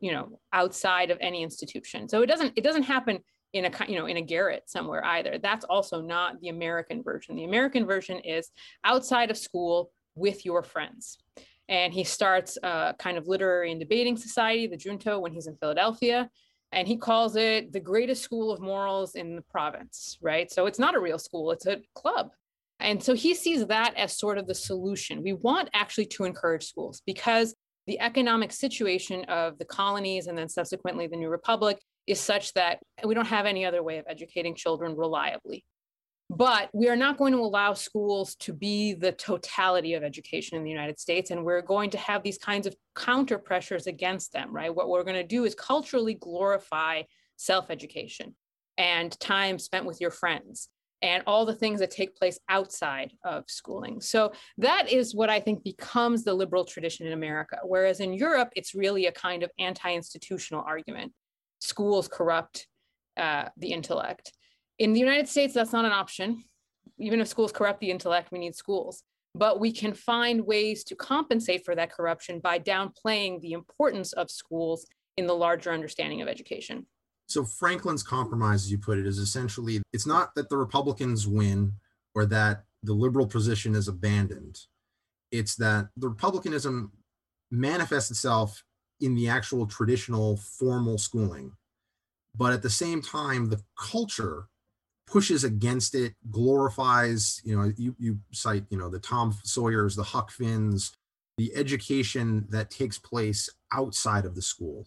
you 0.00 0.12
know 0.12 0.38
outside 0.52 1.10
of 1.10 1.18
any 1.20 1.42
institution. 1.42 2.08
So 2.08 2.22
it 2.22 2.26
doesn't 2.26 2.52
it 2.56 2.64
doesn't 2.64 2.84
happen 2.84 3.20
in 3.52 3.66
a 3.66 3.70
you 3.88 3.98
know 3.98 4.06
in 4.06 4.16
a 4.16 4.22
garret 4.22 4.64
somewhere 4.66 5.04
either. 5.04 5.38
That's 5.38 5.64
also 5.64 6.00
not 6.00 6.40
the 6.40 6.48
american 6.48 7.02
version. 7.02 7.36
The 7.36 7.44
american 7.44 7.86
version 7.86 8.18
is 8.20 8.50
outside 8.84 9.30
of 9.30 9.36
school 9.36 9.90
with 10.14 10.44
your 10.44 10.62
friends. 10.62 11.18
And 11.68 11.92
he 11.92 12.04
starts 12.04 12.56
a 12.62 12.94
kind 12.98 13.18
of 13.18 13.26
literary 13.26 13.72
and 13.72 13.80
debating 13.80 14.16
society 14.16 14.66
the 14.66 14.76
junto 14.76 15.18
when 15.18 15.32
he's 15.32 15.46
in 15.46 15.56
philadelphia. 15.56 16.30
And 16.72 16.86
he 16.86 16.96
calls 16.96 17.36
it 17.36 17.72
the 17.72 17.80
greatest 17.80 18.22
school 18.22 18.52
of 18.52 18.60
morals 18.60 19.14
in 19.14 19.36
the 19.36 19.42
province 19.42 20.18
right? 20.22 20.50
So 20.50 20.66
it's 20.66 20.78
not 20.78 20.94
a 20.94 21.00
real 21.00 21.18
school 21.18 21.50
it's 21.52 21.66
a 21.66 21.80
club. 21.94 22.30
And 22.78 23.02
so 23.02 23.14
he 23.14 23.34
sees 23.34 23.66
that 23.66 23.94
as 23.96 24.18
sort 24.18 24.38
of 24.38 24.46
the 24.46 24.54
solution. 24.54 25.22
We 25.22 25.32
want 25.32 25.70
actually 25.72 26.06
to 26.06 26.24
encourage 26.24 26.66
schools 26.66 27.02
because 27.06 27.54
the 27.86 28.00
economic 28.00 28.52
situation 28.52 29.24
of 29.24 29.58
the 29.58 29.64
colonies 29.64 30.26
and 30.26 30.36
then 30.36 30.48
subsequently 30.48 31.06
the 31.06 31.16
New 31.16 31.28
Republic 31.28 31.78
is 32.06 32.20
such 32.20 32.52
that 32.54 32.78
we 33.04 33.14
don't 33.14 33.26
have 33.26 33.46
any 33.46 33.64
other 33.64 33.82
way 33.82 33.98
of 33.98 34.04
educating 34.08 34.54
children 34.54 34.96
reliably. 34.96 35.64
But 36.28 36.70
we 36.72 36.88
are 36.88 36.96
not 36.96 37.18
going 37.18 37.32
to 37.34 37.38
allow 37.38 37.74
schools 37.74 38.34
to 38.40 38.52
be 38.52 38.94
the 38.94 39.12
totality 39.12 39.94
of 39.94 40.02
education 40.02 40.56
in 40.58 40.64
the 40.64 40.70
United 40.70 40.98
States. 40.98 41.30
And 41.30 41.44
we're 41.44 41.62
going 41.62 41.90
to 41.90 41.98
have 41.98 42.24
these 42.24 42.38
kinds 42.38 42.66
of 42.66 42.74
counter 42.96 43.38
pressures 43.38 43.86
against 43.86 44.32
them, 44.32 44.52
right? 44.52 44.74
What 44.74 44.88
we're 44.88 45.04
going 45.04 45.14
to 45.16 45.22
do 45.22 45.44
is 45.44 45.54
culturally 45.54 46.14
glorify 46.14 47.02
self 47.36 47.70
education 47.70 48.34
and 48.76 49.18
time 49.20 49.58
spent 49.60 49.86
with 49.86 50.00
your 50.00 50.10
friends 50.10 50.68
and 51.02 51.22
all 51.26 51.44
the 51.44 51.54
things 51.54 51.80
that 51.80 51.90
take 51.90 52.16
place 52.16 52.38
outside 52.48 53.12
of 53.24 53.44
schooling. 53.48 54.00
So 54.00 54.32
that 54.58 54.90
is 54.90 55.14
what 55.14 55.30
I 55.30 55.40
think 55.40 55.62
becomes 55.62 56.24
the 56.24 56.34
liberal 56.34 56.64
tradition 56.64 57.06
in 57.06 57.12
America. 57.12 57.58
Whereas 57.64 58.00
in 58.00 58.14
Europe, 58.14 58.50
it's 58.56 58.74
really 58.74 59.06
a 59.06 59.12
kind 59.12 59.42
of 59.42 59.50
anti 59.58 59.92
institutional 59.92 60.64
argument. 60.66 61.12
Schools 61.60 62.08
corrupt 62.08 62.66
uh, 63.16 63.48
the 63.56 63.72
intellect. 63.72 64.32
In 64.78 64.92
the 64.92 65.00
United 65.00 65.28
States, 65.28 65.54
that's 65.54 65.72
not 65.72 65.84
an 65.84 65.92
option. 65.92 66.44
Even 66.98 67.20
if 67.20 67.28
schools 67.28 67.52
corrupt 67.52 67.80
the 67.80 67.90
intellect, 67.90 68.32
we 68.32 68.38
need 68.38 68.54
schools. 68.54 69.02
But 69.34 69.60
we 69.60 69.72
can 69.72 69.92
find 69.92 70.46
ways 70.46 70.82
to 70.84 70.94
compensate 70.96 71.64
for 71.64 71.74
that 71.74 71.92
corruption 71.92 72.40
by 72.40 72.58
downplaying 72.58 73.40
the 73.40 73.52
importance 73.52 74.14
of 74.14 74.30
schools 74.30 74.86
in 75.16 75.26
the 75.26 75.34
larger 75.34 75.72
understanding 75.72 76.22
of 76.22 76.28
education. 76.28 76.86
So 77.26 77.44
Franklin's 77.44 78.02
compromise, 78.02 78.64
as 78.64 78.70
you 78.70 78.78
put 78.78 78.98
it, 78.98 79.06
is 79.06 79.18
essentially 79.18 79.82
it's 79.92 80.06
not 80.06 80.34
that 80.36 80.48
the 80.48 80.56
Republicans 80.56 81.26
win 81.26 81.72
or 82.14 82.24
that 82.26 82.64
the 82.82 82.92
liberal 82.92 83.26
position 83.26 83.74
is 83.74 83.88
abandoned. 83.88 84.60
It's 85.32 85.56
that 85.56 85.88
the 85.96 86.08
Republicanism 86.08 86.92
manifests 87.50 88.10
itself 88.10 88.62
in 89.00 89.14
the 89.14 89.28
actual 89.28 89.66
traditional 89.66 90.36
formal 90.36 90.98
schooling. 90.98 91.52
But 92.34 92.52
at 92.52 92.62
the 92.62 92.70
same 92.70 93.02
time, 93.02 93.48
the 93.48 93.62
culture 93.78 94.46
pushes 95.06 95.44
against 95.44 95.94
it, 95.94 96.14
glorifies, 96.30 97.40
you 97.44 97.56
know, 97.56 97.72
you, 97.76 97.94
you 97.98 98.18
cite, 98.32 98.64
you 98.70 98.78
know, 98.78 98.88
the 98.88 98.98
Tom 98.98 99.34
Sawyers, 99.42 99.96
the 99.96 100.02
Huck 100.02 100.30
Finns, 100.30 100.92
the 101.38 101.54
education 101.54 102.46
that 102.50 102.70
takes 102.70 102.98
place 102.98 103.48
outside 103.72 104.24
of 104.24 104.34
the 104.34 104.42
school 104.42 104.86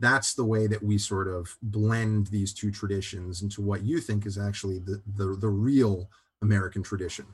that's 0.00 0.34
the 0.34 0.44
way 0.44 0.66
that 0.66 0.82
we 0.82 0.98
sort 0.98 1.28
of 1.28 1.56
blend 1.62 2.26
these 2.28 2.52
two 2.52 2.70
traditions 2.70 3.42
into 3.42 3.62
what 3.62 3.82
you 3.82 4.00
think 4.00 4.26
is 4.26 4.38
actually 4.38 4.78
the 4.78 5.02
the, 5.16 5.36
the 5.36 5.48
real 5.48 6.08
American 6.42 6.82
tradition. 6.82 7.26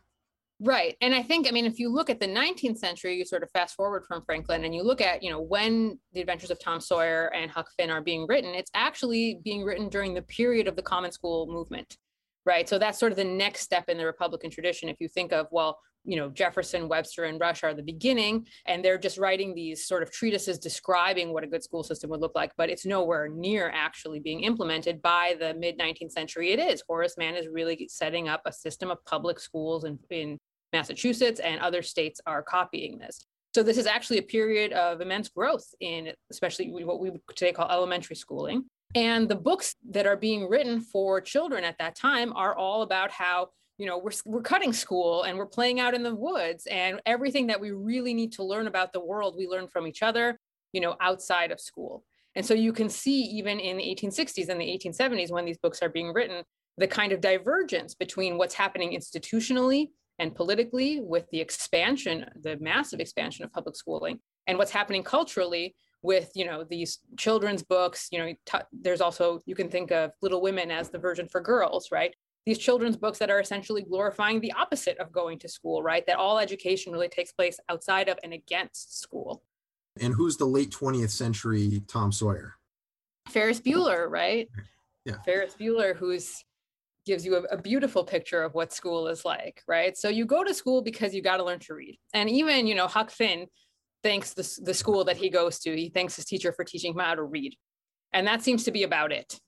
Right. 0.62 0.94
And 1.00 1.14
I 1.14 1.22
think, 1.22 1.48
I 1.48 1.52
mean, 1.52 1.64
if 1.64 1.78
you 1.78 1.88
look 1.88 2.10
at 2.10 2.20
the 2.20 2.26
19th 2.26 2.76
century, 2.76 3.16
you 3.16 3.24
sort 3.24 3.42
of 3.42 3.50
fast 3.50 3.74
forward 3.74 4.04
from 4.06 4.22
Franklin 4.26 4.64
and 4.64 4.74
you 4.74 4.82
look 4.82 5.00
at, 5.00 5.22
you 5.22 5.30
know, 5.30 5.40
when 5.40 5.98
the 6.12 6.20
adventures 6.20 6.50
of 6.50 6.60
Tom 6.60 6.80
Sawyer 6.80 7.32
and 7.34 7.50
Huck 7.50 7.70
Finn 7.78 7.90
are 7.90 8.02
being 8.02 8.26
written, 8.28 8.54
it's 8.54 8.70
actually 8.74 9.40
being 9.42 9.64
written 9.64 9.88
during 9.88 10.12
the 10.12 10.20
period 10.20 10.68
of 10.68 10.76
the 10.76 10.82
common 10.82 11.12
school 11.12 11.46
movement. 11.46 11.96
Right. 12.44 12.68
So 12.68 12.78
that's 12.78 12.98
sort 12.98 13.12
of 13.12 13.16
the 13.16 13.24
next 13.24 13.60
step 13.60 13.88
in 13.88 13.96
the 13.96 14.04
Republican 14.04 14.50
tradition. 14.50 14.90
If 14.90 14.96
you 15.00 15.08
think 15.08 15.32
of, 15.32 15.46
well, 15.50 15.78
you 16.04 16.16
know 16.16 16.30
jefferson 16.30 16.88
webster 16.88 17.24
and 17.24 17.40
rush 17.40 17.62
are 17.62 17.74
the 17.74 17.82
beginning 17.82 18.46
and 18.66 18.84
they're 18.84 18.98
just 18.98 19.18
writing 19.18 19.54
these 19.54 19.86
sort 19.86 20.02
of 20.02 20.10
treatises 20.10 20.58
describing 20.58 21.32
what 21.32 21.44
a 21.44 21.46
good 21.46 21.62
school 21.62 21.82
system 21.82 22.08
would 22.10 22.20
look 22.20 22.34
like 22.34 22.52
but 22.56 22.70
it's 22.70 22.86
nowhere 22.86 23.28
near 23.28 23.70
actually 23.74 24.20
being 24.20 24.42
implemented 24.42 25.02
by 25.02 25.34
the 25.38 25.54
mid 25.54 25.78
19th 25.78 26.12
century 26.12 26.50
it 26.52 26.58
is. 26.58 26.82
Horace 26.86 27.16
mann 27.18 27.34
is 27.34 27.48
really 27.48 27.88
setting 27.90 28.28
up 28.28 28.42
a 28.46 28.52
system 28.52 28.90
of 28.90 29.04
public 29.04 29.38
schools 29.38 29.84
in, 29.84 29.98
in 30.10 30.38
massachusetts 30.72 31.40
and 31.40 31.60
other 31.60 31.82
states 31.82 32.20
are 32.26 32.42
copying 32.42 32.98
this. 32.98 33.26
So 33.54 33.62
this 33.62 33.78
is 33.78 33.86
actually 33.86 34.18
a 34.18 34.22
period 34.22 34.72
of 34.72 35.00
immense 35.00 35.28
growth 35.28 35.66
in 35.80 36.12
especially 36.30 36.70
what 36.84 37.00
we 37.00 37.10
would 37.10 37.20
today 37.34 37.52
call 37.52 37.68
elementary 37.68 38.16
schooling. 38.16 38.64
And 38.94 39.28
the 39.28 39.36
books 39.36 39.76
that 39.90 40.06
are 40.06 40.16
being 40.16 40.48
written 40.48 40.80
for 40.80 41.20
children 41.20 41.64
at 41.64 41.76
that 41.78 41.94
time 41.94 42.32
are 42.34 42.56
all 42.56 42.82
about 42.82 43.10
how, 43.10 43.48
you 43.80 43.86
know, 43.86 43.96
we're, 43.96 44.10
we're 44.26 44.42
cutting 44.42 44.74
school 44.74 45.22
and 45.22 45.38
we're 45.38 45.46
playing 45.46 45.80
out 45.80 45.94
in 45.94 46.02
the 46.02 46.14
woods 46.14 46.66
and 46.66 47.00
everything 47.06 47.46
that 47.46 47.58
we 47.58 47.70
really 47.70 48.12
need 48.12 48.30
to 48.32 48.44
learn 48.44 48.66
about 48.66 48.92
the 48.92 49.00
world, 49.00 49.34
we 49.38 49.46
learn 49.46 49.68
from 49.68 49.86
each 49.86 50.02
other, 50.02 50.38
you 50.74 50.82
know, 50.82 50.96
outside 51.00 51.50
of 51.50 51.58
school. 51.58 52.04
And 52.36 52.44
so 52.44 52.52
you 52.52 52.74
can 52.74 52.90
see 52.90 53.22
even 53.22 53.58
in 53.58 53.78
the 53.78 53.82
1860s 53.82 54.50
and 54.50 54.60
the 54.60 54.66
1870s 54.66 55.30
when 55.30 55.46
these 55.46 55.56
books 55.56 55.82
are 55.82 55.88
being 55.88 56.12
written, 56.12 56.44
the 56.76 56.86
kind 56.86 57.10
of 57.10 57.22
divergence 57.22 57.94
between 57.94 58.36
what's 58.36 58.54
happening 58.54 58.92
institutionally 58.92 59.88
and 60.18 60.34
politically 60.34 61.00
with 61.00 61.24
the 61.30 61.40
expansion, 61.40 62.26
the 62.42 62.58
massive 62.60 63.00
expansion 63.00 63.46
of 63.46 63.52
public 63.52 63.76
schooling, 63.76 64.20
and 64.46 64.58
what's 64.58 64.70
happening 64.70 65.02
culturally 65.02 65.74
with 66.02 66.30
you 66.34 66.46
know 66.46 66.64
these 66.64 66.98
children's 67.18 67.62
books 67.62 68.08
you 68.10 68.18
know 68.18 68.32
t- 68.46 68.66
there's 68.72 69.02
also 69.02 69.42
you 69.44 69.54
can 69.54 69.68
think 69.68 69.90
of 69.90 70.12
little 70.22 70.40
women 70.40 70.70
as 70.70 70.88
the 70.88 70.98
version 70.98 71.28
for 71.28 71.42
girls 71.42 71.88
right 71.92 72.14
these 72.46 72.58
children's 72.58 72.96
books 72.96 73.18
that 73.18 73.30
are 73.30 73.40
essentially 73.40 73.82
glorifying 73.82 74.40
the 74.40 74.52
opposite 74.52 74.98
of 74.98 75.12
going 75.12 75.38
to 75.38 75.48
school 75.48 75.82
right 75.82 76.06
that 76.06 76.16
all 76.16 76.38
education 76.38 76.92
really 76.92 77.08
takes 77.08 77.32
place 77.32 77.58
outside 77.68 78.08
of 78.08 78.18
and 78.22 78.32
against 78.32 79.00
school 79.00 79.42
and 80.00 80.14
who's 80.14 80.36
the 80.36 80.44
late 80.44 80.70
20th 80.70 81.10
century 81.10 81.82
tom 81.86 82.12
sawyer 82.12 82.54
ferris 83.28 83.60
bueller 83.60 84.08
right 84.08 84.48
yeah 85.04 85.16
ferris 85.24 85.54
bueller 85.58 85.94
who's 85.94 86.44
gives 87.06 87.24
you 87.24 87.36
a, 87.36 87.42
a, 87.54 87.56
beautiful 87.56 88.04
picture 88.04 88.42
of 88.42 88.54
what 88.54 88.72
school 88.72 89.08
is 89.08 89.24
like, 89.24 89.62
right? 89.66 89.96
So 89.96 90.08
you 90.08 90.26
go 90.26 90.44
to 90.44 90.54
school 90.54 90.82
because 90.82 91.14
you 91.14 91.22
got 91.22 91.38
to 91.38 91.44
learn 91.44 91.58
to 91.60 91.74
read. 91.74 91.98
And 92.14 92.28
even, 92.28 92.66
you 92.66 92.74
know, 92.74 92.86
Huck 92.86 93.10
Finn 93.10 93.46
thanks 94.02 94.34
the, 94.34 94.60
the 94.62 94.74
school 94.74 95.04
that 95.04 95.16
he 95.16 95.30
goes 95.30 95.58
to. 95.60 95.74
He 95.74 95.88
thanks 95.88 96.16
his 96.16 96.24
teacher 96.24 96.52
for 96.52 96.64
teaching 96.64 96.92
him 96.92 97.00
how 97.00 97.14
to 97.14 97.22
read. 97.22 97.56
And 98.12 98.26
that 98.26 98.42
seems 98.42 98.64
to 98.64 98.70
be 98.70 98.82
about 98.82 99.12
it, 99.12 99.38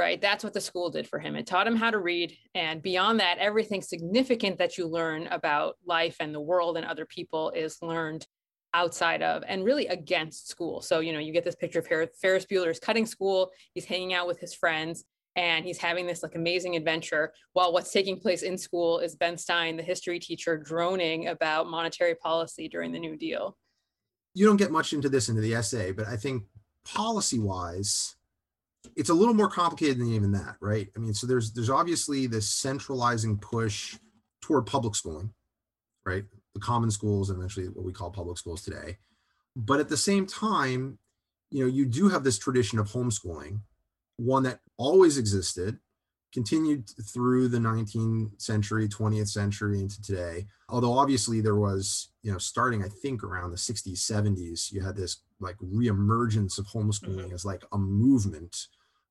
right? 0.00 0.18
That's 0.18 0.42
what 0.42 0.54
the 0.54 0.62
school 0.62 0.88
did 0.88 1.06
for 1.06 1.18
him. 1.18 1.36
It 1.36 1.46
taught 1.46 1.66
him 1.66 1.76
how 1.76 1.90
to 1.90 1.98
read. 1.98 2.34
And 2.54 2.80
beyond 2.80 3.20
that, 3.20 3.36
everything 3.36 3.82
significant 3.82 4.56
that 4.56 4.78
you 4.78 4.88
learn 4.88 5.26
about 5.26 5.76
life 5.86 6.16
and 6.20 6.34
the 6.34 6.40
world 6.40 6.78
and 6.78 6.86
other 6.86 7.04
people 7.04 7.50
is 7.50 7.76
learned 7.82 8.26
outside 8.72 9.20
of 9.20 9.42
and 9.46 9.62
really 9.62 9.86
against 9.88 10.48
school. 10.48 10.80
So, 10.80 11.00
you 11.00 11.12
know, 11.12 11.18
you 11.18 11.34
get 11.34 11.44
this 11.44 11.54
picture 11.54 11.80
of 11.80 11.86
Ferris 11.86 12.46
Bueller's 12.46 12.78
cutting 12.78 13.04
school. 13.04 13.50
He's 13.74 13.84
hanging 13.84 14.14
out 14.14 14.26
with 14.26 14.40
his 14.40 14.54
friends 14.54 15.04
and 15.36 15.66
he's 15.66 15.76
having 15.76 16.06
this 16.06 16.22
like 16.22 16.34
amazing 16.34 16.76
adventure 16.76 17.34
while 17.52 17.70
what's 17.70 17.92
taking 17.92 18.18
place 18.18 18.40
in 18.42 18.56
school 18.56 19.00
is 19.00 19.16
Ben 19.16 19.36
Stein, 19.36 19.76
the 19.76 19.82
history 19.82 20.18
teacher, 20.18 20.56
droning 20.56 21.28
about 21.28 21.68
monetary 21.68 22.14
policy 22.14 22.68
during 22.68 22.90
the 22.90 22.98
New 22.98 23.18
Deal. 23.18 23.54
You 24.32 24.46
don't 24.46 24.56
get 24.56 24.70
much 24.70 24.94
into 24.94 25.10
this 25.10 25.28
into 25.28 25.42
the 25.42 25.54
essay, 25.54 25.92
but 25.92 26.06
I 26.06 26.16
think 26.16 26.44
policy 26.86 27.38
wise, 27.38 28.16
it's 28.96 29.10
a 29.10 29.14
little 29.14 29.34
more 29.34 29.48
complicated 29.48 29.98
than 29.98 30.12
even 30.12 30.32
that, 30.32 30.56
right? 30.60 30.88
I 30.96 30.98
mean, 30.98 31.14
so 31.14 31.26
there's 31.26 31.52
there's 31.52 31.70
obviously 31.70 32.26
this 32.26 32.48
centralizing 32.48 33.38
push 33.38 33.96
toward 34.40 34.66
public 34.66 34.94
schooling, 34.94 35.32
right? 36.04 36.24
The 36.54 36.60
common 36.60 36.90
schools 36.90 37.30
and 37.30 37.38
eventually 37.38 37.66
what 37.66 37.84
we 37.84 37.92
call 37.92 38.10
public 38.10 38.38
schools 38.38 38.62
today. 38.62 38.98
But 39.56 39.80
at 39.80 39.88
the 39.88 39.96
same 39.96 40.26
time, 40.26 40.98
you 41.50 41.64
know, 41.64 41.70
you 41.70 41.86
do 41.86 42.08
have 42.08 42.24
this 42.24 42.38
tradition 42.38 42.78
of 42.78 42.88
homeschooling 42.88 43.60
one 44.16 44.42
that 44.42 44.60
always 44.76 45.16
existed, 45.16 45.78
continued 46.32 46.88
through 47.12 47.48
the 47.48 47.58
19th 47.58 48.40
century, 48.40 48.86
20th 48.86 49.28
century 49.28 49.80
into 49.80 50.00
today. 50.02 50.46
Although 50.68 50.92
obviously 50.92 51.40
there 51.40 51.56
was, 51.56 52.10
you 52.22 52.30
know, 52.30 52.38
starting 52.38 52.84
I 52.84 52.88
think 52.88 53.24
around 53.24 53.50
the 53.50 53.56
60s, 53.56 53.92
70s, 53.92 54.70
you 54.70 54.82
had 54.82 54.94
this 54.94 55.22
like 55.40 55.56
reemergence 55.58 56.58
of 56.58 56.66
homeschooling 56.66 57.26
mm-hmm. 57.26 57.34
as 57.34 57.44
like 57.44 57.64
a 57.72 57.78
movement. 57.78 58.66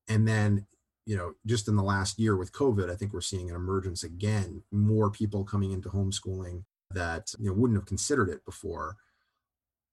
And 0.07 0.27
then, 0.27 0.65
you 1.05 1.17
know, 1.17 1.33
just 1.45 1.67
in 1.67 1.75
the 1.75 1.83
last 1.83 2.19
year 2.19 2.37
with 2.37 2.51
COVID, 2.51 2.89
I 2.89 2.95
think 2.95 3.13
we're 3.13 3.21
seeing 3.21 3.49
an 3.49 3.55
emergence 3.55 4.03
again, 4.03 4.63
more 4.71 5.09
people 5.09 5.43
coming 5.43 5.71
into 5.71 5.89
homeschooling 5.89 6.63
that, 6.91 7.31
you 7.39 7.47
know, 7.47 7.53
wouldn't 7.53 7.79
have 7.79 7.85
considered 7.85 8.29
it 8.29 8.43
before. 8.45 8.95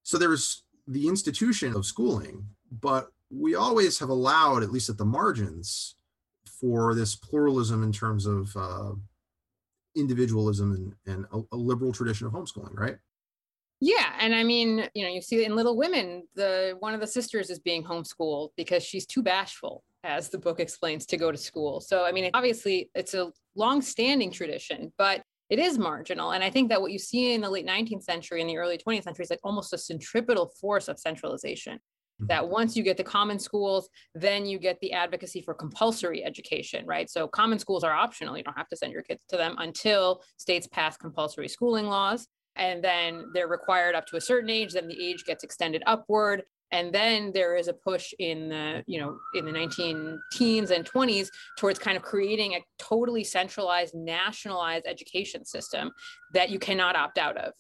So 0.03 0.19
there's 0.19 0.63
the 0.87 1.09
institution 1.09 1.75
of 1.75 1.87
schooling, 1.87 2.47
but 2.71 3.09
we 3.31 3.55
always 3.55 3.99
have 3.99 4.09
allowed, 4.09 4.63
at 4.63 4.71
least 4.71 4.89
at 4.89 4.99
the 4.99 5.05
margins, 5.05 5.97
for 6.61 6.95
this 6.95 7.15
pluralism 7.15 7.83
in 7.83 7.93
terms 7.93 8.27
of 8.27 8.57
uh, 8.57 8.93
individualism 9.95 10.73
and, 10.73 11.15
and 11.15 11.27
a, 11.33 11.55
a, 11.55 11.57
liberal 11.57 11.93
tradition 11.93 12.27
of 12.27 12.33
homeschooling, 12.33 12.75
right? 12.75 12.97
Yeah, 13.81 14.13
and 14.21 14.35
I 14.35 14.43
mean, 14.43 14.89
you 14.95 15.05
know, 15.05 15.11
you 15.11 15.21
see 15.21 15.45
in 15.45 15.55
Little 15.55 15.77
Women, 15.77 16.27
the 16.35 16.77
one 16.79 16.95
of 16.95 17.01
the 17.01 17.07
sisters 17.07 17.51
is 17.51 17.59
being 17.59 17.85
homeschooled 17.85 18.51
because 18.57 18.83
she's 18.83 19.07
too 19.07 19.23
bashful, 19.23 19.85
as 20.03 20.31
the 20.31 20.39
book 20.39 20.61
explains, 20.61 21.05
to 21.07 21.17
go 21.17 21.31
to 21.31 21.37
school. 21.37 21.81
So, 21.81 22.05
I 22.05 22.13
mean, 22.13 22.31
obviously, 22.33 22.91
it's 22.95 23.13
a 23.13 23.31
long-standing 23.55 24.31
tradition, 24.31 24.93
but 24.97 25.23
it 25.51 25.59
is 25.59 25.79
marginal. 25.79 26.33
And 26.33 26.43
I 26.43 26.51
think 26.51 26.71
that 26.71 26.81
what 26.81 26.91
you 26.91 26.99
see 26.99 27.35
in 27.35 27.43
the 27.43 27.51
late 27.51 27.67
19th 27.67 28.03
century 28.03 28.41
and 28.41 28.49
the 28.49 28.57
early 28.57 28.79
20th 28.79 29.05
century 29.05 29.25
is 29.25 29.31
like 29.31 29.41
almost 29.45 29.73
a 29.73 29.79
centripetal 29.79 30.51
force 30.59 30.89
of 30.89 30.99
centralization 30.99 31.79
that 32.21 32.43
mm-hmm. 32.43 32.53
once 32.53 32.77
you 32.77 32.83
get 32.83 32.97
the 32.97 33.05
common 33.05 33.39
schools, 33.39 33.89
then 34.15 34.47
you 34.47 34.59
get 34.59 34.81
the 34.81 34.93
advocacy 34.93 35.43
for 35.43 35.55
compulsory 35.55 36.25
education, 36.25 36.87
right? 36.87 37.11
So 37.11 37.29
common 37.29 37.59
schools 37.59 37.85
are 37.85 37.93
optional. 37.93 38.37
You 38.37 38.43
don't 38.43 38.57
have 38.57 38.69
to 38.69 38.77
send 38.77 38.93
your 38.93 39.03
kids 39.03 39.21
to 39.29 39.37
them 39.37 39.55
until 39.59 40.23
states 40.37 40.67
pass 40.67 40.97
compulsory 40.97 41.49
schooling 41.49 41.87
laws. 41.87 42.27
And 42.57 42.83
then 42.83 43.27
they're 43.35 43.49
required 43.49 43.95
up 43.95 44.07
to 44.07 44.17
a 44.17 44.21
certain 44.21 44.51
age, 44.51 44.73
then 44.73 44.89
the 44.89 45.03
age 45.03 45.25
gets 45.25 45.45
extended 45.45 45.83
upward. 45.87 46.43
And 46.73 46.93
then 46.93 47.31
there 47.33 47.57
is 47.57 47.69
a 47.69 47.73
push 47.73 48.13
in 48.19 48.49
the, 48.49 48.83
you 48.87 49.01
know, 49.01 49.19
in 49.35 49.45
the 49.45 49.53
19 49.53 50.21
teens 50.33 50.71
and 50.73 50.85
20s 50.85 51.29
towards 51.59 51.79
kind 51.79 51.97
of 51.97 52.03
creating 52.03 52.55
a 52.55 52.65
totally 52.79 53.23
centralized, 53.23 53.95
nationalized 53.95 54.85
education 54.87 55.45
system 55.45 55.93
that 56.35 56.51
you 56.51 56.59
cannot 56.59 56.97
opt 56.97 57.19
out 57.19 57.37
of. 57.37 57.53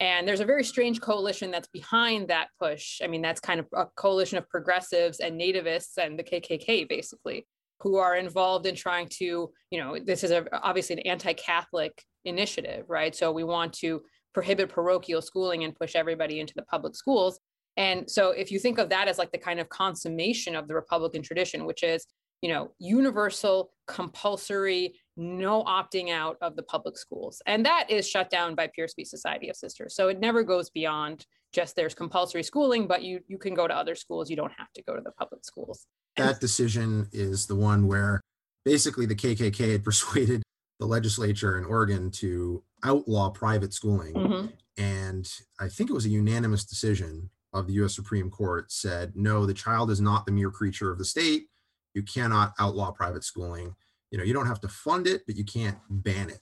And 0.00 0.26
there's 0.26 0.40
a 0.40 0.44
very 0.44 0.64
strange 0.64 1.00
coalition 1.00 1.50
that's 1.50 1.68
behind 1.68 2.28
that 2.28 2.48
push. 2.60 3.00
I 3.02 3.08
mean, 3.08 3.22
that's 3.22 3.40
kind 3.40 3.60
of 3.60 3.66
a 3.74 3.86
coalition 3.96 4.38
of 4.38 4.48
progressives 4.48 5.18
and 5.18 5.40
nativists 5.40 5.96
and 5.96 6.18
the 6.18 6.22
KKK, 6.22 6.88
basically, 6.88 7.46
who 7.80 7.96
are 7.96 8.16
involved 8.16 8.66
in 8.66 8.76
trying 8.76 9.08
to, 9.18 9.50
you 9.70 9.78
know, 9.80 9.98
this 9.98 10.22
is 10.22 10.30
a, 10.30 10.44
obviously 10.64 10.94
an 10.94 11.00
anti 11.00 11.32
Catholic 11.32 12.02
initiative, 12.24 12.84
right? 12.88 13.14
So 13.14 13.32
we 13.32 13.44
want 13.44 13.72
to 13.74 14.02
prohibit 14.38 14.68
parochial 14.68 15.20
schooling 15.20 15.64
and 15.64 15.74
push 15.74 15.96
everybody 15.96 16.38
into 16.38 16.54
the 16.54 16.62
public 16.62 16.94
schools. 16.94 17.40
And 17.76 18.08
so 18.08 18.30
if 18.30 18.52
you 18.52 18.60
think 18.60 18.78
of 18.78 18.88
that 18.90 19.08
as 19.08 19.18
like 19.18 19.32
the 19.32 19.38
kind 19.38 19.58
of 19.58 19.68
consummation 19.68 20.54
of 20.54 20.68
the 20.68 20.76
Republican 20.76 21.22
tradition, 21.22 21.66
which 21.66 21.82
is, 21.82 22.06
you 22.40 22.48
know, 22.48 22.70
universal, 22.78 23.72
compulsory, 23.88 24.94
no 25.16 25.64
opting 25.64 26.12
out 26.12 26.36
of 26.40 26.54
the 26.54 26.62
public 26.62 26.96
schools. 26.96 27.42
And 27.46 27.66
that 27.66 27.90
is 27.90 28.08
shut 28.08 28.30
down 28.30 28.54
by 28.54 28.68
Pierce 28.68 28.94
v. 28.94 29.04
Society 29.04 29.48
of 29.48 29.56
Sisters. 29.56 29.96
So 29.96 30.06
it 30.06 30.20
never 30.20 30.44
goes 30.44 30.70
beyond 30.70 31.26
just 31.52 31.74
there's 31.74 31.94
compulsory 31.94 32.44
schooling, 32.44 32.86
but 32.86 33.02
you 33.02 33.18
you 33.26 33.38
can 33.38 33.54
go 33.54 33.66
to 33.66 33.74
other 33.74 33.96
schools. 33.96 34.30
You 34.30 34.36
don't 34.36 34.52
have 34.56 34.72
to 34.76 34.82
go 34.84 34.94
to 34.94 35.02
the 35.02 35.10
public 35.10 35.44
schools. 35.44 35.84
That 36.16 36.38
decision 36.38 37.08
is 37.10 37.46
the 37.46 37.56
one 37.56 37.88
where 37.88 38.20
basically 38.64 39.06
the 39.06 39.16
KKK 39.16 39.72
had 39.72 39.84
persuaded 39.90 40.44
the 40.78 40.86
legislature 40.86 41.58
in 41.58 41.64
Oregon 41.64 42.10
to 42.12 42.62
outlaw 42.84 43.30
private 43.30 43.74
schooling. 43.74 44.14
Mm-hmm. 44.14 44.46
And 44.76 45.30
I 45.58 45.68
think 45.68 45.90
it 45.90 45.94
was 45.94 46.06
a 46.06 46.10
unanimous 46.10 46.64
decision 46.64 47.30
of 47.52 47.66
the 47.66 47.72
US 47.84 47.94
Supreme 47.94 48.30
Court 48.30 48.70
said, 48.70 49.12
no, 49.16 49.44
the 49.44 49.54
child 49.54 49.90
is 49.90 50.00
not 50.00 50.26
the 50.26 50.32
mere 50.32 50.50
creature 50.50 50.92
of 50.92 50.98
the 50.98 51.04
state. 51.04 51.48
You 51.94 52.02
cannot 52.02 52.54
outlaw 52.58 52.92
private 52.92 53.24
schooling 53.24 53.74
you 54.10 54.18
know 54.18 54.24
you 54.24 54.32
don't 54.32 54.46
have 54.46 54.60
to 54.60 54.68
fund 54.68 55.06
it 55.06 55.22
but 55.26 55.36
you 55.36 55.44
can't 55.44 55.78
ban 55.90 56.30
it 56.30 56.40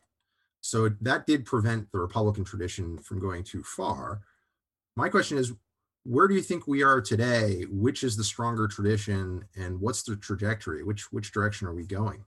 so 0.60 0.88
that 1.00 1.26
did 1.26 1.44
prevent 1.44 1.90
the 1.92 1.98
republican 1.98 2.44
tradition 2.44 2.98
from 2.98 3.18
going 3.18 3.42
too 3.42 3.62
far 3.62 4.20
my 4.96 5.08
question 5.08 5.38
is 5.38 5.52
where 6.04 6.28
do 6.28 6.34
you 6.34 6.42
think 6.42 6.66
we 6.66 6.82
are 6.82 7.00
today 7.00 7.64
which 7.70 8.04
is 8.04 8.16
the 8.16 8.24
stronger 8.24 8.68
tradition 8.68 9.44
and 9.56 9.80
what's 9.80 10.02
the 10.02 10.16
trajectory 10.16 10.82
which 10.82 11.12
which 11.12 11.32
direction 11.32 11.66
are 11.66 11.74
we 11.74 11.84
going 11.84 12.24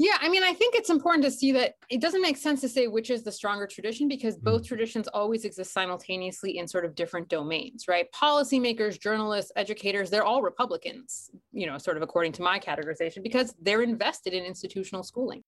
yeah, 0.00 0.16
I 0.20 0.28
mean, 0.28 0.44
I 0.44 0.52
think 0.52 0.76
it's 0.76 0.90
important 0.90 1.24
to 1.24 1.30
see 1.30 1.50
that 1.52 1.74
it 1.90 2.00
doesn't 2.00 2.22
make 2.22 2.36
sense 2.36 2.60
to 2.60 2.68
say 2.68 2.86
which 2.86 3.10
is 3.10 3.24
the 3.24 3.32
stronger 3.32 3.66
tradition 3.66 4.06
because 4.06 4.36
both 4.36 4.62
mm. 4.62 4.68
traditions 4.68 5.08
always 5.08 5.44
exist 5.44 5.72
simultaneously 5.72 6.58
in 6.58 6.68
sort 6.68 6.84
of 6.84 6.94
different 6.94 7.28
domains, 7.28 7.86
right? 7.88 8.06
Policymakers, 8.12 9.00
journalists, 9.00 9.50
educators, 9.56 10.08
they're 10.08 10.24
all 10.24 10.40
Republicans, 10.40 11.30
you 11.52 11.66
know, 11.66 11.78
sort 11.78 11.96
of 11.96 12.04
according 12.04 12.30
to 12.32 12.42
my 12.42 12.60
categorization, 12.60 13.24
because 13.24 13.54
they're 13.60 13.82
invested 13.82 14.32
in 14.32 14.44
institutional 14.44 15.02
schooling. 15.02 15.42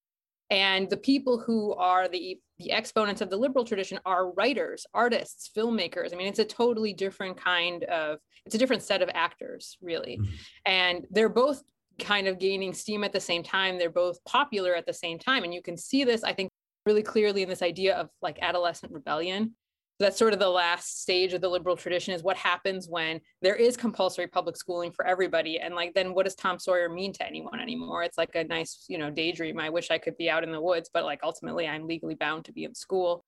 And 0.51 0.91
the 0.91 0.97
people 0.97 1.39
who 1.39 1.75
are 1.75 2.09
the, 2.09 2.41
the 2.59 2.73
exponents 2.73 3.21
of 3.21 3.31
the 3.31 3.37
liberal 3.37 3.65
tradition 3.65 4.01
are 4.05 4.33
writers, 4.33 4.85
artists, 4.93 5.49
filmmakers. 5.57 6.13
I 6.13 6.17
mean, 6.17 6.27
it's 6.27 6.41
a 6.41 6.45
totally 6.45 6.93
different 6.93 7.37
kind 7.37 7.85
of, 7.85 8.19
it's 8.45 8.57
a 8.57 8.59
different 8.59 8.83
set 8.83 9.01
of 9.01 9.11
actors, 9.15 9.79
really. 9.81 10.19
Mm-hmm. 10.21 10.35
And 10.67 11.07
they're 11.13 11.29
both 11.29 11.63
kind 12.01 12.27
of 12.27 12.39
gaining 12.39 12.73
steam 12.75 13.05
at 13.05 13.13
the 13.13 13.21
same 13.21 13.43
time. 13.43 13.79
They're 13.79 13.91
both 13.91 14.23
popular 14.25 14.75
at 14.75 14.87
the 14.87 14.93
same 14.93 15.19
time. 15.19 15.45
And 15.45 15.55
you 15.55 15.63
can 15.63 15.77
see 15.77 16.05
this, 16.05 16.25
I 16.25 16.33
think, 16.33 16.51
really 16.87 17.03
clearly 17.03 17.43
in 17.43 17.49
this 17.49 17.63
idea 17.63 17.97
of 17.97 18.09
like 18.23 18.39
adolescent 18.41 18.93
rebellion. 18.93 19.55
that's 19.99 20.17
sort 20.19 20.33
of 20.33 20.39
the 20.39 20.49
last 20.49 21.03
stage 21.03 21.35
of 21.35 21.43
the 21.43 21.49
liberal 21.49 21.77
tradition 21.77 22.15
is 22.15 22.23
what 22.23 22.37
happens 22.37 22.89
when 22.89 23.21
there 23.43 23.55
is 23.55 23.77
compulsory 23.77 24.27
public 24.27 24.57
schooling 24.57 24.91
for 24.91 25.07
everybody 25.07 25.61
and 25.61 25.75
like 25.75 25.93
then 25.95 26.15
what 26.15 26.25
does 26.25 26.35
tom 26.35 26.59
sawyer 26.59 26.89
mean 26.89 27.13
to 27.13 27.27
anyone 27.27 27.61
anymore 27.61 28.03
it's 28.03 28.17
like 28.17 28.35
a 28.35 28.45
nice 28.45 28.87
you 28.89 28.97
know 28.97 29.11
daydream 29.11 29.61
i 29.61 29.69
wish 29.69 29.91
i 29.91 29.99
could 29.99 30.17
be 30.17 30.31
out 30.31 30.43
in 30.43 30.51
the 30.51 30.61
woods 30.61 30.89
but 30.93 31.05
like 31.05 31.21
ultimately 31.23 31.69
i'm 31.69 31.87
legally 31.87 32.15
bound 32.15 32.45
to 32.47 32.53
be 32.53 32.65
in 32.65 32.75
school 32.75 33.23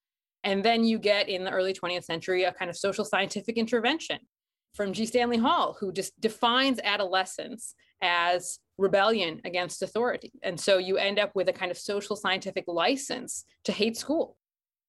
and 0.44 0.64
then 0.64 0.82
you 0.82 0.98
get 0.98 1.28
in 1.28 1.44
the 1.44 1.50
early 1.50 1.74
20th 1.74 2.04
century 2.04 2.44
a 2.44 2.52
kind 2.52 2.70
of 2.70 2.76
social 2.76 3.04
scientific 3.04 3.56
intervention 3.58 4.18
from 4.74 4.92
g 4.92 5.06
stanley 5.06 5.38
hall 5.38 5.76
who 5.80 5.92
just 5.92 6.18
defines 6.20 6.80
adolescence 6.84 7.74
as 8.02 8.58
rebellion 8.78 9.40
against 9.44 9.82
authority 9.82 10.32
and 10.42 10.58
so 10.58 10.78
you 10.78 10.96
end 10.96 11.18
up 11.18 11.30
with 11.34 11.48
a 11.48 11.52
kind 11.52 11.70
of 11.70 11.78
social 11.78 12.16
scientific 12.16 12.64
license 12.66 13.44
to 13.64 13.72
hate 13.72 13.96
school 13.96 14.36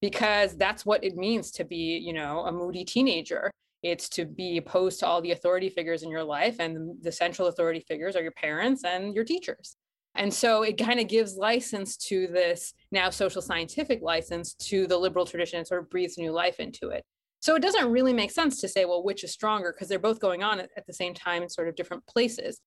because 0.03 0.57
that's 0.57 0.85
what 0.85 1.01
it 1.01 1.15
means 1.15 1.49
to 1.49 1.63
be, 1.63 1.97
you 1.97 2.11
know, 2.11 2.41
a 2.41 2.51
moody 2.51 2.83
teenager. 2.83 3.49
It's 3.83 4.09
to 4.09 4.25
be 4.25 4.57
opposed 4.57 4.99
to 4.99 5.07
all 5.07 5.21
the 5.21 5.31
authority 5.31 5.69
figures 5.69 6.03
in 6.03 6.09
your 6.09 6.25
life. 6.25 6.57
And 6.59 7.01
the 7.01 7.11
central 7.11 7.47
authority 7.47 7.85
figures 7.87 8.17
are 8.17 8.21
your 8.21 8.33
parents 8.33 8.83
and 8.83 9.15
your 9.15 9.23
teachers. 9.23 9.77
And 10.15 10.33
so 10.33 10.63
it 10.63 10.77
kind 10.77 10.99
of 10.99 11.07
gives 11.07 11.37
license 11.37 11.95
to 12.09 12.27
this 12.27 12.73
now 12.91 13.11
social 13.11 13.41
scientific 13.41 14.01
license 14.01 14.55
to 14.55 14.87
the 14.87 14.97
liberal 14.97 15.25
tradition 15.25 15.59
and 15.59 15.65
sort 15.65 15.81
of 15.81 15.89
breathes 15.89 16.17
new 16.17 16.33
life 16.33 16.59
into 16.59 16.89
it. 16.89 17.05
So 17.43 17.56
it 17.56 17.62
doesn't 17.62 17.91
really 17.91 18.13
make 18.13 18.32
sense 18.32 18.62
to 18.62 18.69
say, 18.69 18.86
well, 18.86 19.03
which 19.03 19.21
is 19.23 19.34
stronger 19.34 19.73
because 19.73 19.89
they're 19.89 19.99
both 19.99 20.21
going 20.21 20.43
on 20.43 20.62
at, 20.62 20.69
the 20.88 20.93
same 20.93 21.13
time 21.13 21.43
in 21.43 21.49
sort 21.49 21.67
of 21.67 21.75
different 21.75 22.08
places 22.08 22.62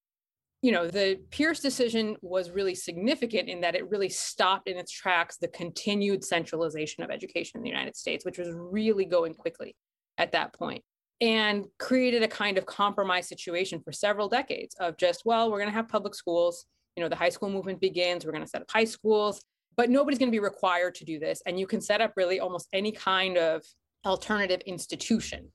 you 0.63 0.73
know, 0.73 0.89
the 0.89 1.21
Pierce 1.31 1.61
decision 1.61 2.17
was 2.23 2.51
really 2.51 2.75
significant 2.75 3.49
in 3.49 3.61
that 3.61 3.75
it 3.75 3.89
really 3.91 4.09
stopped 4.09 4.69
in 4.69 4.77
its 4.77 4.91
tracks 4.91 5.37
the 5.37 5.49
continued 5.49 6.25
centralization 6.25 7.05
of 7.05 7.11
education 7.11 7.59
in 7.59 7.63
the 7.63 7.69
United 7.69 7.95
States, 7.95 8.25
which 8.25 8.39
was 8.39 8.49
really 8.53 9.05
going 9.05 9.35
quickly 9.35 9.77
at 10.19 10.33
that 10.33 10.55
point, 10.55 10.83
and 11.21 11.67
created 11.79 12.23
a 12.23 12.29
kind 12.29 12.57
of 12.57 12.65
compromise 12.65 13.29
situation 13.29 13.81
for 13.81 13.93
several 13.93 14.29
decades 14.29 14.75
of 14.81 14.97
just, 14.97 15.23
well, 15.25 15.51
we're 15.51 15.59
going 15.59 15.71
to 15.71 15.77
have 15.77 15.89
public 15.89 16.15
schools. 16.15 16.65
You 16.97 17.03
know, 17.03 17.09
the 17.09 17.17
high 17.17 17.29
school 17.29 17.51
movement 17.51 17.81
begins, 17.81 18.25
we're 18.25 18.33
going 18.33 18.45
to 18.45 18.49
set 18.49 18.63
up 18.63 18.71
high 18.71 18.85
schools, 18.85 19.43
but 19.77 19.91
nobody's 19.91 20.19
going 20.19 20.31
to 20.31 20.37
be 20.37 20.41
required 20.41 20.95
to 20.97 21.05
do 21.05 21.19
this. 21.19 21.43
And 21.47 21.61
you 21.61 21.67
can 21.67 21.83
set 21.83 22.01
up 22.01 22.15
really 22.17 22.41
almost 22.41 22.67
any 22.73 22.93
kind 22.93 23.37
of 23.37 23.63
alternative 24.07 24.61
institution 24.67 25.51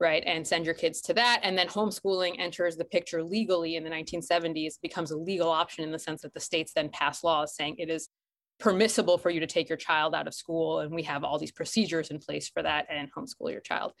right? 0.00 0.22
And 0.26 0.46
send 0.46 0.66
your 0.66 0.74
kids 0.74 1.00
to 1.02 1.14
that. 1.14 1.40
And 1.42 1.56
then 1.56 1.68
homeschooling 1.68 2.38
enters 2.38 2.76
the 2.76 2.84
picture 2.84 3.22
legally 3.22 3.76
in 3.76 3.84
the 3.84 3.90
1970s 3.90 4.74
becomes 4.82 5.10
a 5.10 5.16
legal 5.16 5.48
option 5.48 5.84
in 5.84 5.92
the 5.92 5.98
sense 5.98 6.22
that 6.22 6.34
the 6.34 6.40
states 6.40 6.72
then 6.74 6.88
pass 6.88 7.22
laws 7.22 7.54
saying 7.54 7.76
it 7.78 7.88
is 7.88 8.08
permissible 8.58 9.18
for 9.18 9.30
you 9.30 9.40
to 9.40 9.46
take 9.46 9.68
your 9.68 9.78
child 9.78 10.14
out 10.14 10.26
of 10.26 10.34
school. 10.34 10.80
And 10.80 10.94
we 10.94 11.02
have 11.04 11.24
all 11.24 11.38
these 11.38 11.52
procedures 11.52 12.10
in 12.10 12.18
place 12.18 12.48
for 12.48 12.62
that 12.62 12.86
and 12.90 13.08
homeschool 13.12 13.50
your 13.50 13.60
child. 13.60 13.92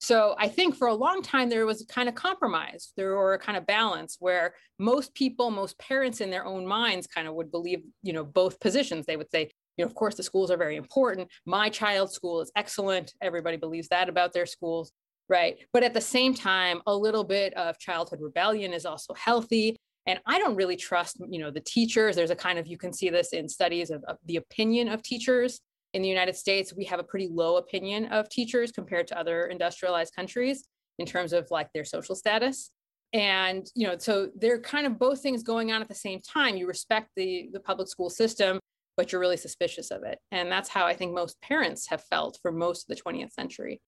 So 0.00 0.36
i 0.38 0.46
think 0.46 0.76
for 0.76 0.86
a 0.86 0.94
long 0.94 1.22
time 1.22 1.48
there 1.48 1.66
was 1.66 1.82
a 1.82 1.86
kind 1.86 2.08
of 2.08 2.14
compromise. 2.14 2.92
There 2.96 3.16
were 3.16 3.34
a 3.34 3.38
kind 3.38 3.58
of 3.58 3.66
balance 3.66 4.16
where 4.20 4.54
most 4.78 5.12
people 5.14 5.50
most 5.50 5.76
parents 5.78 6.20
in 6.20 6.30
their 6.30 6.46
own 6.46 6.66
minds 6.66 7.08
kind 7.08 7.26
of 7.26 7.34
would 7.34 7.50
believe 7.50 7.82
you 8.02 8.12
know 8.12 8.24
both 8.24 8.60
positions. 8.60 9.06
They 9.06 9.16
would 9.16 9.30
say 9.30 9.50
you 9.78 9.84
know 9.84 9.88
of 9.88 9.94
course 9.94 10.16
the 10.16 10.22
schools 10.22 10.50
are 10.50 10.58
very 10.58 10.76
important 10.76 11.26
my 11.46 11.70
child's 11.70 12.12
school 12.12 12.42
is 12.42 12.52
excellent 12.56 13.14
everybody 13.22 13.56
believes 13.56 13.88
that 13.88 14.08
about 14.08 14.34
their 14.34 14.46
schools 14.46 14.92
right? 15.28 15.58
But 15.72 15.82
at 15.82 15.94
the 15.94 16.00
same 16.00 16.34
time, 16.34 16.80
a 16.86 16.94
little 16.94 17.24
bit 17.24 17.54
of 17.54 17.78
childhood 17.78 18.20
rebellion 18.20 18.72
is 18.72 18.86
also 18.86 19.14
healthy. 19.14 19.76
And 20.06 20.18
I 20.26 20.38
don't 20.38 20.56
really 20.56 20.76
trust, 20.76 21.18
you 21.28 21.38
know, 21.38 21.50
the 21.50 21.60
teachers. 21.60 22.16
There's 22.16 22.30
a 22.30 22.36
kind 22.36 22.58
of 22.58 22.66
you 22.66 22.78
can 22.78 22.92
see 22.92 23.10
this 23.10 23.32
in 23.32 23.48
studies 23.48 23.90
of, 23.90 24.02
of 24.04 24.16
the 24.24 24.36
opinion 24.36 24.88
of 24.88 25.02
teachers 25.02 25.60
in 25.92 26.02
the 26.02 26.08
United 26.08 26.36
States. 26.36 26.72
We 26.74 26.84
have 26.84 26.98
a 26.98 27.04
pretty 27.04 27.28
low 27.30 27.56
opinion 27.56 28.06
of 28.06 28.28
teachers 28.28 28.72
compared 28.72 29.06
to 29.08 29.18
other 29.18 29.46
industrialized 29.46 30.14
countries 30.14 30.64
in 30.98 31.06
terms 31.06 31.32
of 31.32 31.46
like 31.50 31.68
their 31.74 31.84
social 31.84 32.14
status 32.14 32.70
and 33.14 33.70
you 33.74 33.86
know 33.86 33.96
so 33.96 34.28
they're 34.36 34.60
kind 34.60 34.86
of 34.86 34.98
both 34.98 35.22
things 35.22 35.42
going 35.42 35.72
on 35.72 35.80
at 35.80 35.88
the 35.88 35.94
same 35.94 36.20
time 36.20 36.58
you 36.58 36.66
respect 36.66 37.08
the 37.16 37.48
the 37.54 37.60
public 37.60 37.88
school 37.88 38.10
system 38.10 38.60
but 38.98 39.10
you're 39.10 39.20
really 39.20 39.38
suspicious 39.38 39.90
of 39.90 40.02
it 40.02 40.18
and 40.30 40.52
that's 40.52 40.68
how 40.68 40.84
i 40.84 40.94
think 40.94 41.14
most 41.14 41.40
parents 41.40 41.88
have 41.88 42.04
felt 42.04 42.38
for 42.42 42.52
most 42.52 42.82
of 42.82 42.94
the 42.94 43.02
20th 43.02 43.32
century 43.32 43.80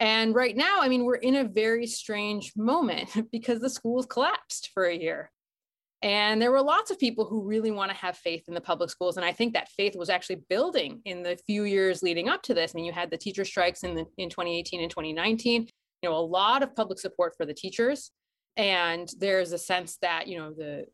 and 0.00 0.34
right 0.34 0.56
now, 0.56 0.78
I 0.80 0.88
mean, 0.88 1.04
we're 1.04 1.14
in 1.16 1.36
a 1.36 1.44
very 1.44 1.86
strange 1.86 2.52
moment 2.56 3.10
because 3.32 3.60
the 3.60 3.70
schools 3.70 4.06
collapsed 4.06 4.70
for 4.74 4.84
a 4.84 4.96
year. 4.96 5.30
And 6.02 6.42
there 6.42 6.50
were 6.50 6.60
lots 6.60 6.90
of 6.90 6.98
people 6.98 7.24
who 7.24 7.42
really 7.42 7.70
want 7.70 7.90
to 7.90 7.96
have 7.96 8.18
faith 8.18 8.44
in 8.46 8.52
the 8.52 8.60
public 8.60 8.90
schools. 8.90 9.16
And 9.16 9.24
I 9.24 9.32
think 9.32 9.54
that 9.54 9.70
faith 9.70 9.96
was 9.96 10.10
actually 10.10 10.42
building 10.50 11.00
in 11.06 11.22
the 11.22 11.38
few 11.46 11.64
years 11.64 12.02
leading 12.02 12.28
up 12.28 12.42
to 12.42 12.52
this. 12.52 12.72
I 12.74 12.76
mean, 12.76 12.84
you 12.84 12.92
had 12.92 13.10
the 13.10 13.16
teacher 13.16 13.44
strikes 13.44 13.84
in, 13.84 13.94
the, 13.94 14.04
in 14.18 14.28
2018 14.28 14.82
and 14.82 14.90
2019, 14.90 15.62
you 16.02 16.08
know, 16.08 16.14
a 16.14 16.18
lot 16.18 16.62
of 16.62 16.76
public 16.76 16.98
support 16.98 17.32
for 17.38 17.46
the 17.46 17.54
teachers. 17.54 18.10
And 18.58 19.08
there's 19.18 19.52
a 19.52 19.58
sense 19.58 19.96
that, 20.02 20.28
you 20.28 20.36
know, 20.36 20.52
the 20.52 20.84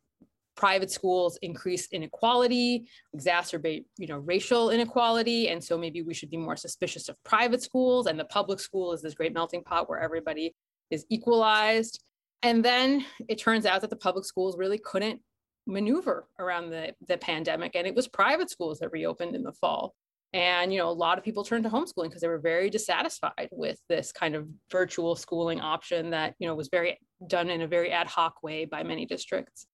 private 0.60 0.90
schools 0.90 1.38
increase 1.40 1.88
inequality, 1.90 2.86
exacerbate, 3.16 3.86
you 3.96 4.06
know, 4.06 4.18
racial 4.18 4.68
inequality. 4.68 5.48
And 5.48 5.64
so 5.64 5.78
maybe 5.78 6.02
we 6.02 6.12
should 6.12 6.28
be 6.28 6.36
more 6.36 6.54
suspicious 6.54 7.08
of 7.08 7.16
private 7.24 7.62
schools 7.62 8.06
and 8.06 8.20
the 8.20 8.26
public 8.26 8.60
school 8.60 8.92
is 8.92 9.00
this 9.00 9.14
great 9.14 9.32
melting 9.32 9.64
pot 9.64 9.88
where 9.88 9.98
everybody 10.00 10.54
is 10.90 11.06
equalized. 11.08 12.04
And 12.42 12.62
then 12.62 13.06
it 13.26 13.38
turns 13.38 13.64
out 13.64 13.80
that 13.80 13.88
the 13.88 13.96
public 13.96 14.26
schools 14.26 14.58
really 14.58 14.76
couldn't 14.76 15.22
maneuver 15.66 16.28
around 16.38 16.68
the, 16.68 16.94
the 17.08 17.16
pandemic. 17.16 17.74
And 17.74 17.86
it 17.86 17.94
was 17.94 18.06
private 18.06 18.50
schools 18.50 18.80
that 18.80 18.92
reopened 18.92 19.34
in 19.34 19.42
the 19.42 19.54
fall. 19.54 19.94
And 20.34 20.74
you 20.74 20.78
know, 20.78 20.90
a 20.90 20.92
lot 20.92 21.16
of 21.16 21.24
people 21.24 21.42
turned 21.42 21.64
to 21.64 21.70
homeschooling 21.70 22.08
because 22.08 22.20
they 22.20 22.28
were 22.28 22.38
very 22.38 22.68
dissatisfied 22.68 23.48
with 23.50 23.78
this 23.88 24.12
kind 24.12 24.34
of 24.34 24.46
virtual 24.70 25.16
schooling 25.16 25.60
option 25.60 26.10
that 26.10 26.34
you 26.38 26.46
know 26.46 26.54
was 26.54 26.68
very 26.68 26.98
done 27.26 27.48
in 27.48 27.62
a 27.62 27.66
very 27.66 27.90
ad 27.90 28.06
hoc 28.06 28.42
way 28.42 28.66
by 28.66 28.82
many 28.82 29.06
districts. 29.06 29.66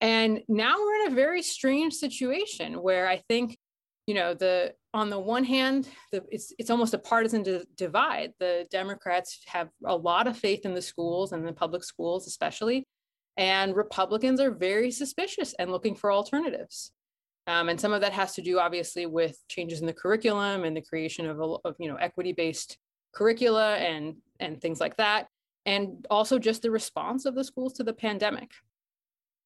And 0.00 0.40
now 0.48 0.76
we're 0.78 1.06
in 1.06 1.12
a 1.12 1.14
very 1.14 1.42
strange 1.42 1.94
situation 1.94 2.74
where 2.82 3.08
I 3.08 3.22
think, 3.28 3.58
you 4.06 4.14
know, 4.14 4.34
the 4.34 4.74
on 4.92 5.10
the 5.10 5.18
one 5.18 5.44
hand, 5.44 5.88
the, 6.12 6.22
it's 6.30 6.52
it's 6.58 6.70
almost 6.70 6.94
a 6.94 6.98
partisan 6.98 7.42
di- 7.42 7.64
divide. 7.76 8.32
The 8.38 8.66
Democrats 8.70 9.40
have 9.46 9.68
a 9.84 9.96
lot 9.96 10.26
of 10.26 10.36
faith 10.36 10.64
in 10.64 10.74
the 10.74 10.82
schools 10.82 11.32
and 11.32 11.46
the 11.46 11.52
public 11.52 11.82
schools, 11.82 12.26
especially, 12.26 12.86
and 13.36 13.74
Republicans 13.74 14.40
are 14.40 14.50
very 14.50 14.90
suspicious 14.90 15.54
and 15.58 15.70
looking 15.70 15.94
for 15.94 16.12
alternatives. 16.12 16.92
Um, 17.46 17.68
and 17.68 17.80
some 17.80 17.92
of 17.92 18.00
that 18.00 18.12
has 18.12 18.34
to 18.34 18.42
do, 18.42 18.58
obviously, 18.58 19.06
with 19.06 19.38
changes 19.48 19.80
in 19.80 19.86
the 19.86 19.92
curriculum 19.92 20.64
and 20.64 20.76
the 20.76 20.82
creation 20.82 21.26
of, 21.26 21.38
a, 21.40 21.56
of 21.64 21.76
you 21.78 21.88
know 21.88 21.96
equity-based 21.96 22.76
curricula 23.14 23.76
and 23.76 24.16
and 24.40 24.60
things 24.60 24.80
like 24.80 24.96
that, 24.96 25.28
and 25.64 26.06
also 26.10 26.38
just 26.38 26.62
the 26.62 26.70
response 26.70 27.24
of 27.24 27.34
the 27.34 27.44
schools 27.44 27.72
to 27.74 27.84
the 27.84 27.92
pandemic. 27.92 28.50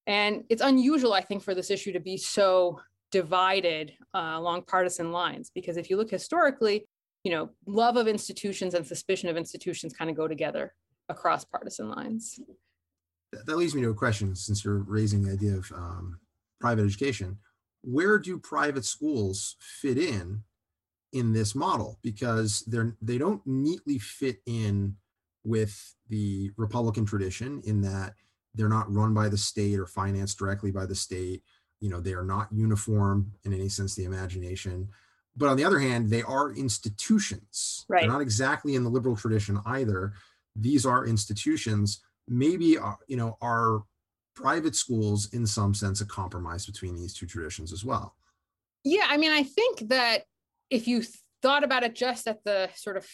And 0.07 0.43
it's 0.49 0.61
unusual, 0.61 1.13
I 1.13 1.21
think, 1.21 1.43
for 1.43 1.53
this 1.53 1.69
issue 1.69 1.93
to 1.93 1.99
be 1.99 2.17
so 2.17 2.79
divided 3.11 3.93
uh, 4.13 4.33
along 4.35 4.63
partisan 4.63 5.11
lines, 5.11 5.51
because 5.53 5.77
if 5.77 5.89
you 5.89 5.97
look 5.97 6.09
historically, 6.09 6.87
you 7.23 7.31
know, 7.31 7.49
love 7.65 7.97
of 7.97 8.07
institutions 8.07 8.73
and 8.73 8.85
suspicion 8.85 9.29
of 9.29 9.37
institutions 9.37 9.93
kind 9.93 10.09
of 10.09 10.17
go 10.17 10.27
together 10.27 10.73
across 11.09 11.45
partisan 11.45 11.89
lines. 11.89 12.39
That 13.31 13.57
leads 13.57 13.75
me 13.75 13.81
to 13.83 13.89
a 13.89 13.93
question 13.93 14.35
since 14.35 14.65
you're 14.65 14.79
raising 14.79 15.23
the 15.23 15.33
idea 15.33 15.55
of 15.55 15.71
um, 15.73 16.19
private 16.59 16.85
education. 16.85 17.37
Where 17.83 18.17
do 18.17 18.37
private 18.39 18.85
schools 18.85 19.55
fit 19.59 19.97
in 19.97 20.43
in 21.13 21.33
this 21.33 21.53
model? 21.55 21.99
Because 22.01 22.63
they're 22.67 22.95
they 23.01 23.17
don't 23.17 23.45
neatly 23.45 23.99
fit 23.99 24.37
in 24.45 24.95
with 25.43 25.95
the 26.09 26.51
Republican 26.57 27.05
tradition 27.05 27.61
in 27.65 27.81
that 27.81 28.13
they're 28.55 28.69
not 28.69 28.91
run 28.93 29.13
by 29.13 29.29
the 29.29 29.37
state 29.37 29.79
or 29.79 29.85
financed 29.85 30.37
directly 30.37 30.71
by 30.71 30.85
the 30.85 30.95
state. 30.95 31.43
You 31.79 31.89
know, 31.89 31.99
they 31.99 32.13
are 32.13 32.23
not 32.23 32.51
uniform 32.51 33.31
in 33.43 33.53
any 33.53 33.69
sense 33.69 33.95
the 33.95 34.05
imagination. 34.05 34.89
But 35.35 35.49
on 35.49 35.57
the 35.57 35.63
other 35.63 35.79
hand, 35.79 36.09
they 36.09 36.23
are 36.23 36.51
institutions. 36.51 37.85
Right. 37.87 38.01
They're 38.01 38.11
not 38.11 38.21
exactly 38.21 38.75
in 38.75 38.83
the 38.83 38.89
liberal 38.89 39.15
tradition 39.15 39.59
either. 39.65 40.13
These 40.55 40.85
are 40.85 41.05
institutions. 41.05 42.01
Maybe 42.27 42.77
uh, 42.77 42.93
you 43.07 43.17
know 43.17 43.37
are 43.41 43.83
private 44.35 44.75
schools 44.75 45.33
in 45.33 45.45
some 45.45 45.73
sense 45.73 46.01
a 46.01 46.05
compromise 46.05 46.65
between 46.65 46.95
these 46.95 47.13
two 47.13 47.25
traditions 47.25 47.71
as 47.71 47.85
well. 47.85 48.15
Yeah, 48.83 49.05
I 49.07 49.17
mean, 49.17 49.31
I 49.31 49.43
think 49.43 49.89
that 49.89 50.23
if 50.69 50.87
you 50.87 51.03
thought 51.41 51.63
about 51.63 51.83
it 51.83 51.95
just 51.95 52.27
at 52.27 52.43
the 52.43 52.69
sort 52.75 52.97
of 52.97 53.07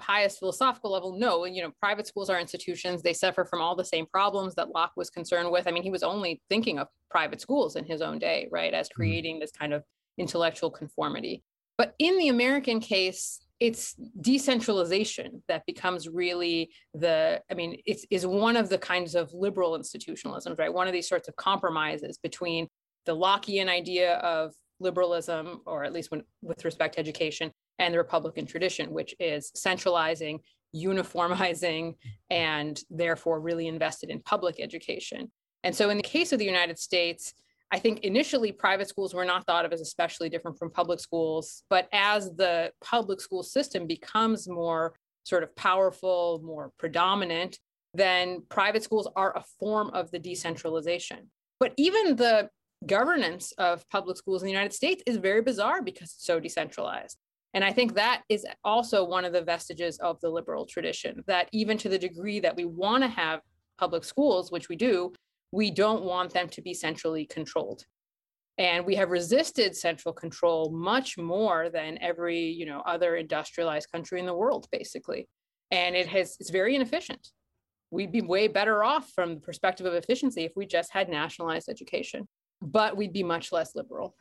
highest 0.00 0.38
philosophical 0.38 0.92
level, 0.92 1.18
no. 1.18 1.44
And 1.44 1.54
you 1.54 1.62
know, 1.62 1.72
private 1.80 2.06
schools 2.06 2.30
are 2.30 2.40
institutions. 2.40 3.02
They 3.02 3.12
suffer 3.12 3.44
from 3.44 3.60
all 3.60 3.76
the 3.76 3.84
same 3.84 4.06
problems 4.06 4.54
that 4.56 4.70
Locke 4.70 4.92
was 4.96 5.10
concerned 5.10 5.50
with. 5.50 5.66
I 5.66 5.70
mean, 5.70 5.82
he 5.82 5.90
was 5.90 6.02
only 6.02 6.40
thinking 6.48 6.78
of 6.78 6.88
private 7.10 7.40
schools 7.40 7.76
in 7.76 7.84
his 7.84 8.02
own 8.02 8.18
day, 8.18 8.48
right, 8.50 8.74
as 8.74 8.88
mm-hmm. 8.88 8.96
creating 8.96 9.38
this 9.38 9.52
kind 9.52 9.72
of 9.72 9.84
intellectual 10.18 10.70
conformity. 10.70 11.42
But 11.78 11.94
in 11.98 12.18
the 12.18 12.28
American 12.28 12.80
case, 12.80 13.40
it's 13.60 13.94
decentralization 14.20 15.42
that 15.46 15.64
becomes 15.66 16.08
really 16.08 16.70
the 16.94 17.40
i 17.50 17.54
mean 17.54 17.76
it's 17.84 18.06
is 18.10 18.26
one 18.26 18.56
of 18.56 18.70
the 18.70 18.78
kinds 18.78 19.14
of 19.14 19.30
liberal 19.34 19.78
institutionalisms 19.78 20.58
right 20.58 20.72
one 20.72 20.86
of 20.86 20.94
these 20.94 21.06
sorts 21.06 21.28
of 21.28 21.36
compromises 21.36 22.18
between 22.18 22.66
the 23.04 23.14
lockean 23.14 23.68
idea 23.68 24.16
of 24.16 24.54
liberalism 24.80 25.60
or 25.66 25.84
at 25.84 25.92
least 25.92 26.10
when, 26.10 26.22
with 26.42 26.64
respect 26.64 26.94
to 26.94 27.00
education 27.00 27.52
and 27.80 27.92
the 27.92 27.98
Republican 27.98 28.46
tradition, 28.46 28.92
which 28.92 29.14
is 29.18 29.50
centralizing, 29.54 30.38
uniformizing, 30.76 31.94
and 32.30 32.80
therefore 32.90 33.40
really 33.40 33.66
invested 33.66 34.10
in 34.10 34.20
public 34.20 34.60
education. 34.60 35.32
And 35.64 35.74
so, 35.74 35.90
in 35.90 35.96
the 35.96 36.02
case 36.02 36.32
of 36.32 36.38
the 36.38 36.44
United 36.44 36.78
States, 36.78 37.34
I 37.72 37.78
think 37.78 38.00
initially 38.00 38.52
private 38.52 38.88
schools 38.88 39.14
were 39.14 39.24
not 39.24 39.46
thought 39.46 39.64
of 39.64 39.72
as 39.72 39.80
especially 39.80 40.28
different 40.28 40.58
from 40.58 40.70
public 40.70 41.00
schools. 41.00 41.62
But 41.70 41.88
as 41.92 42.30
the 42.36 42.72
public 42.80 43.20
school 43.20 43.42
system 43.42 43.86
becomes 43.86 44.48
more 44.48 44.94
sort 45.24 45.42
of 45.42 45.54
powerful, 45.56 46.40
more 46.44 46.72
predominant, 46.78 47.58
then 47.94 48.42
private 48.48 48.82
schools 48.82 49.08
are 49.16 49.36
a 49.36 49.44
form 49.58 49.90
of 49.90 50.10
the 50.10 50.18
decentralization. 50.18 51.30
But 51.58 51.72
even 51.76 52.16
the 52.16 52.48
governance 52.86 53.52
of 53.52 53.88
public 53.90 54.16
schools 54.16 54.42
in 54.42 54.46
the 54.46 54.52
United 54.52 54.72
States 54.72 55.02
is 55.06 55.16
very 55.16 55.42
bizarre 55.42 55.82
because 55.82 56.12
it's 56.14 56.24
so 56.24 56.40
decentralized. 56.40 57.18
And 57.52 57.64
I 57.64 57.72
think 57.72 57.94
that 57.94 58.22
is 58.28 58.46
also 58.64 59.04
one 59.04 59.24
of 59.24 59.32
the 59.32 59.42
vestiges 59.42 59.98
of 59.98 60.20
the 60.20 60.30
liberal 60.30 60.66
tradition 60.66 61.24
that 61.26 61.48
even 61.52 61.76
to 61.78 61.88
the 61.88 61.98
degree 61.98 62.40
that 62.40 62.54
we 62.54 62.64
want 62.64 63.02
to 63.02 63.08
have 63.08 63.40
public 63.78 64.04
schools, 64.04 64.52
which 64.52 64.68
we 64.68 64.76
do, 64.76 65.12
we 65.52 65.70
don't 65.70 66.04
want 66.04 66.32
them 66.32 66.48
to 66.50 66.62
be 66.62 66.74
centrally 66.74 67.26
controlled. 67.26 67.84
And 68.58 68.84
we 68.84 68.94
have 68.96 69.10
resisted 69.10 69.74
central 69.74 70.12
control 70.12 70.70
much 70.70 71.16
more 71.18 71.70
than 71.70 71.98
every, 72.00 72.40
you 72.40 72.66
know, 72.66 72.82
other 72.86 73.16
industrialized 73.16 73.90
country 73.90 74.20
in 74.20 74.26
the 74.26 74.34
world, 74.34 74.68
basically. 74.70 75.28
And 75.70 75.96
it 75.96 76.06
has 76.08 76.36
it's 76.38 76.50
very 76.50 76.76
inefficient. 76.76 77.30
We'd 77.90 78.12
be 78.12 78.20
way 78.20 78.46
better 78.46 78.84
off 78.84 79.10
from 79.10 79.34
the 79.34 79.40
perspective 79.40 79.86
of 79.86 79.94
efficiency 79.94 80.44
if 80.44 80.52
we 80.54 80.66
just 80.66 80.92
had 80.92 81.08
nationalized 81.08 81.68
education, 81.68 82.28
but 82.62 82.96
we'd 82.96 83.12
be 83.12 83.24
much 83.24 83.50
less 83.50 83.74
liberal 83.74 84.14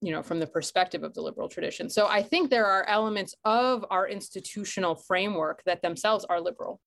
you 0.00 0.12
know 0.12 0.22
from 0.22 0.40
the 0.40 0.46
perspective 0.46 1.02
of 1.02 1.14
the 1.14 1.20
liberal 1.20 1.48
tradition. 1.48 1.88
So 1.88 2.06
i 2.06 2.22
think 2.22 2.50
there 2.50 2.66
are 2.66 2.88
elements 2.88 3.34
of 3.44 3.84
our 3.90 4.08
institutional 4.08 4.94
framework 4.94 5.62
that 5.64 5.82
themselves 5.82 6.24
are 6.28 6.40
liberal 6.40 6.80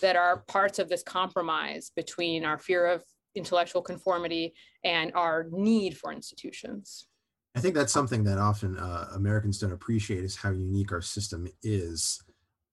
that 0.00 0.16
are 0.16 0.44
parts 0.48 0.78
of 0.78 0.88
this 0.88 1.02
compromise 1.02 1.90
between 1.96 2.44
our 2.44 2.58
fear 2.58 2.86
of 2.86 3.02
intellectual 3.34 3.82
conformity 3.82 4.54
and 4.84 5.12
our 5.14 5.46
need 5.50 5.96
for 5.96 6.12
institutions. 6.12 7.06
I 7.54 7.60
think 7.60 7.74
that's 7.74 7.92
something 7.92 8.24
that 8.24 8.38
often 8.38 8.76
uh, 8.78 9.08
americans 9.14 9.58
don't 9.58 9.72
appreciate 9.72 10.24
is 10.24 10.36
how 10.36 10.50
unique 10.50 10.92
our 10.92 11.00
system 11.00 11.48
is 11.62 12.22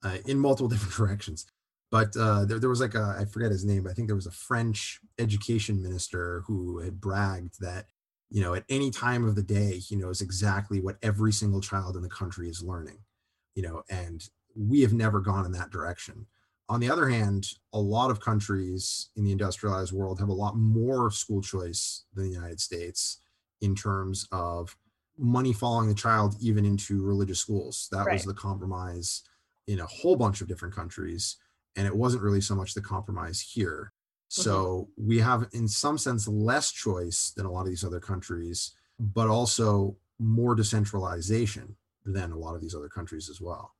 uh, 0.03 0.17
in 0.25 0.37
multiple 0.39 0.67
different 0.73 0.95
directions. 0.95 1.45
But 1.91 2.17
uh, 2.17 2.45
there, 2.45 2.57
there 2.57 2.69
was 2.69 2.81
like 2.81 2.95
a 2.95 3.15
i 3.19 3.25
forget 3.25 3.51
his 3.51 3.65
name 3.65 3.83
but 3.83 3.91
i 3.91 3.93
think 3.93 4.07
there 4.07 4.15
was 4.15 4.25
a 4.25 4.31
french 4.31 4.99
education 5.19 5.81
minister 5.81 6.43
who 6.47 6.79
had 6.79 6.99
bragged 6.99 7.59
that 7.59 7.85
you 8.33 8.41
know 8.41 8.55
at 8.55 8.65
any 8.67 8.91
time 8.91 9.25
of 9.25 9.35
the 9.35 9.43
day 9.43 9.77
he 9.77 9.95
knows 9.95 10.19
exactly 10.19 10.81
what 10.81 10.97
every 11.01 11.31
single 11.31 11.61
child 11.61 11.95
in 11.95 12.01
the 12.01 12.09
country 12.09 12.49
is 12.49 12.61
learning 12.61 12.97
you 13.55 13.63
know 13.63 13.83
and 13.89 14.27
we 14.55 14.81
have 14.81 14.93
never 14.93 15.19
gone 15.19 15.45
in 15.45 15.51
that 15.53 15.71
direction. 15.71 16.27
On 16.69 16.79
the 16.79 16.89
other 16.89 17.07
hand 17.07 17.47
a 17.73 17.79
lot 17.79 18.09
of 18.09 18.19
countries 18.19 19.09
in 19.15 19.23
the 19.23 19.31
industrialized 19.31 19.93
world 19.93 20.19
have 20.19 20.29
a 20.29 20.33
lot 20.33 20.57
more 20.57 21.11
school 21.11 21.41
choice 21.41 22.05
than 22.13 22.25
the 22.25 22.33
united 22.33 22.59
states 22.59 23.19
in 23.61 23.75
terms 23.75 24.27
of 24.31 24.75
money 25.17 25.53
following 25.53 25.87
the 25.87 25.93
child 25.93 26.35
even 26.41 26.65
into 26.65 27.03
religious 27.03 27.39
schools. 27.39 27.87
That 27.91 28.07
right. 28.07 28.13
was 28.13 28.25
the 28.25 28.33
compromise 28.33 29.21
in 29.67 29.79
a 29.79 29.85
whole 29.85 30.15
bunch 30.15 30.41
of 30.41 30.47
different 30.47 30.73
countries 30.73 31.37
and 31.75 31.85
it 31.85 31.95
wasn't 31.95 32.23
really 32.23 32.41
so 32.41 32.55
much 32.55 32.73
the 32.73 32.81
compromise 32.81 33.39
here 33.39 33.92
so 34.33 34.89
mm-hmm. 34.99 35.07
we 35.07 35.19
have, 35.19 35.47
in 35.53 35.67
some 35.67 35.95
sense, 35.99 36.27
less 36.27 36.71
choice 36.71 37.33
than 37.37 37.45
a 37.45 37.51
lot 37.51 37.61
of 37.61 37.67
these 37.67 37.83
other 37.83 37.99
countries, 37.99 38.71
but 38.99 39.27
also 39.27 39.95
more 40.17 40.55
decentralization 40.55 41.75
than 42.03 42.31
a 42.31 42.37
lot 42.37 42.55
of 42.55 42.61
these 42.61 42.73
other 42.73 42.89
countries 42.89 43.29
as 43.29 43.39
well. 43.39 43.75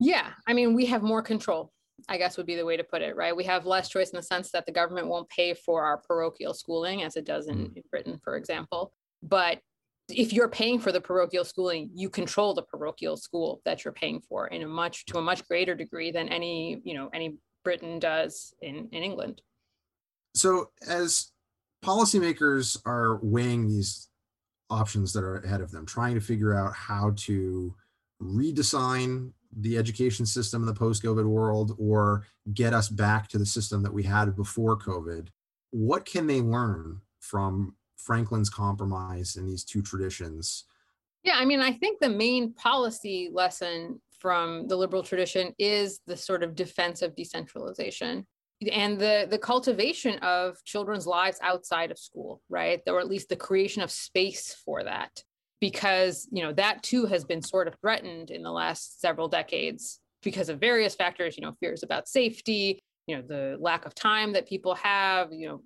Yeah. 0.00 0.30
I 0.48 0.54
mean, 0.54 0.74
we 0.74 0.86
have 0.86 1.02
more 1.02 1.22
control, 1.22 1.72
I 2.08 2.18
guess 2.18 2.36
would 2.36 2.46
be 2.46 2.56
the 2.56 2.64
way 2.64 2.76
to 2.76 2.82
put 2.82 3.00
it, 3.00 3.14
right? 3.14 3.36
We 3.36 3.44
have 3.44 3.64
less 3.64 3.88
choice 3.88 4.10
in 4.10 4.16
the 4.16 4.24
sense 4.24 4.50
that 4.50 4.66
the 4.66 4.72
government 4.72 5.06
won't 5.06 5.28
pay 5.28 5.54
for 5.54 5.84
our 5.84 5.98
parochial 5.98 6.52
schooling 6.52 7.04
as 7.04 7.14
it 7.14 7.24
does 7.24 7.46
in, 7.46 7.58
mm. 7.58 7.76
in 7.76 7.82
Britain, 7.92 8.20
for 8.24 8.36
example. 8.36 8.92
But 9.22 9.60
if 10.08 10.32
you're 10.32 10.48
paying 10.48 10.80
for 10.80 10.90
the 10.90 11.00
parochial 11.00 11.44
schooling, 11.44 11.90
you 11.94 12.10
control 12.10 12.54
the 12.54 12.62
parochial 12.62 13.16
school 13.16 13.60
that 13.64 13.84
you're 13.84 13.92
paying 13.92 14.20
for 14.20 14.48
in 14.48 14.62
a 14.62 14.66
much 14.66 15.06
to 15.06 15.18
a 15.18 15.22
much 15.22 15.46
greater 15.46 15.76
degree 15.76 16.10
than 16.10 16.28
any, 16.28 16.80
you 16.82 16.94
know, 16.94 17.08
any 17.14 17.36
Britain 17.62 18.00
does 18.00 18.52
in, 18.62 18.88
in 18.90 19.04
England. 19.04 19.42
So, 20.34 20.70
as 20.86 21.32
policymakers 21.84 22.78
are 22.86 23.18
weighing 23.22 23.66
these 23.66 24.08
options 24.68 25.12
that 25.12 25.24
are 25.24 25.38
ahead 25.38 25.60
of 25.60 25.70
them, 25.70 25.86
trying 25.86 26.14
to 26.14 26.20
figure 26.20 26.54
out 26.54 26.74
how 26.74 27.12
to 27.16 27.74
redesign 28.22 29.32
the 29.56 29.76
education 29.76 30.24
system 30.24 30.62
in 30.62 30.66
the 30.66 30.74
post 30.74 31.02
COVID 31.02 31.24
world 31.24 31.74
or 31.78 32.26
get 32.54 32.72
us 32.72 32.88
back 32.88 33.28
to 33.28 33.38
the 33.38 33.46
system 33.46 33.82
that 33.82 33.92
we 33.92 34.02
had 34.02 34.36
before 34.36 34.78
COVID, 34.78 35.28
what 35.70 36.04
can 36.04 36.26
they 36.26 36.40
learn 36.40 37.00
from 37.20 37.74
Franklin's 37.96 38.50
compromise 38.50 39.36
and 39.36 39.48
these 39.48 39.64
two 39.64 39.82
traditions? 39.82 40.64
Yeah, 41.22 41.34
I 41.36 41.44
mean, 41.44 41.60
I 41.60 41.72
think 41.72 42.00
the 42.00 42.08
main 42.08 42.54
policy 42.54 43.30
lesson 43.32 44.00
from 44.18 44.68
the 44.68 44.76
liberal 44.76 45.02
tradition 45.02 45.54
is 45.58 46.00
the 46.06 46.16
sort 46.16 46.42
of 46.42 46.54
defense 46.54 47.02
of 47.02 47.16
decentralization 47.16 48.26
and 48.72 48.98
the 48.98 49.26
the 49.30 49.38
cultivation 49.38 50.18
of 50.18 50.62
children's 50.64 51.06
lives 51.06 51.38
outside 51.42 51.90
of 51.90 51.98
school 51.98 52.42
right? 52.48 52.80
Or 52.86 53.00
at 53.00 53.08
least 53.08 53.28
the 53.28 53.36
creation 53.36 53.82
of 53.82 53.90
space 53.90 54.54
for 54.64 54.84
that. 54.84 55.22
Because 55.60 56.28
you 56.30 56.42
know 56.42 56.52
that 56.54 56.82
too 56.82 57.06
has 57.06 57.24
been 57.24 57.42
sort 57.42 57.68
of 57.68 57.74
threatened 57.80 58.30
in 58.30 58.42
the 58.42 58.52
last 58.52 59.00
several 59.00 59.28
decades 59.28 60.00
because 60.22 60.48
of 60.48 60.58
various 60.58 60.94
factors 60.94 61.36
you 61.36 61.42
know 61.42 61.54
fears 61.60 61.82
about 61.82 62.08
safety 62.08 62.78
you 63.06 63.16
know 63.16 63.22
the 63.22 63.56
lack 63.58 63.86
of 63.86 63.94
time 63.94 64.32
that 64.32 64.48
people 64.48 64.74
have 64.74 65.32
you 65.32 65.48
know 65.48 65.62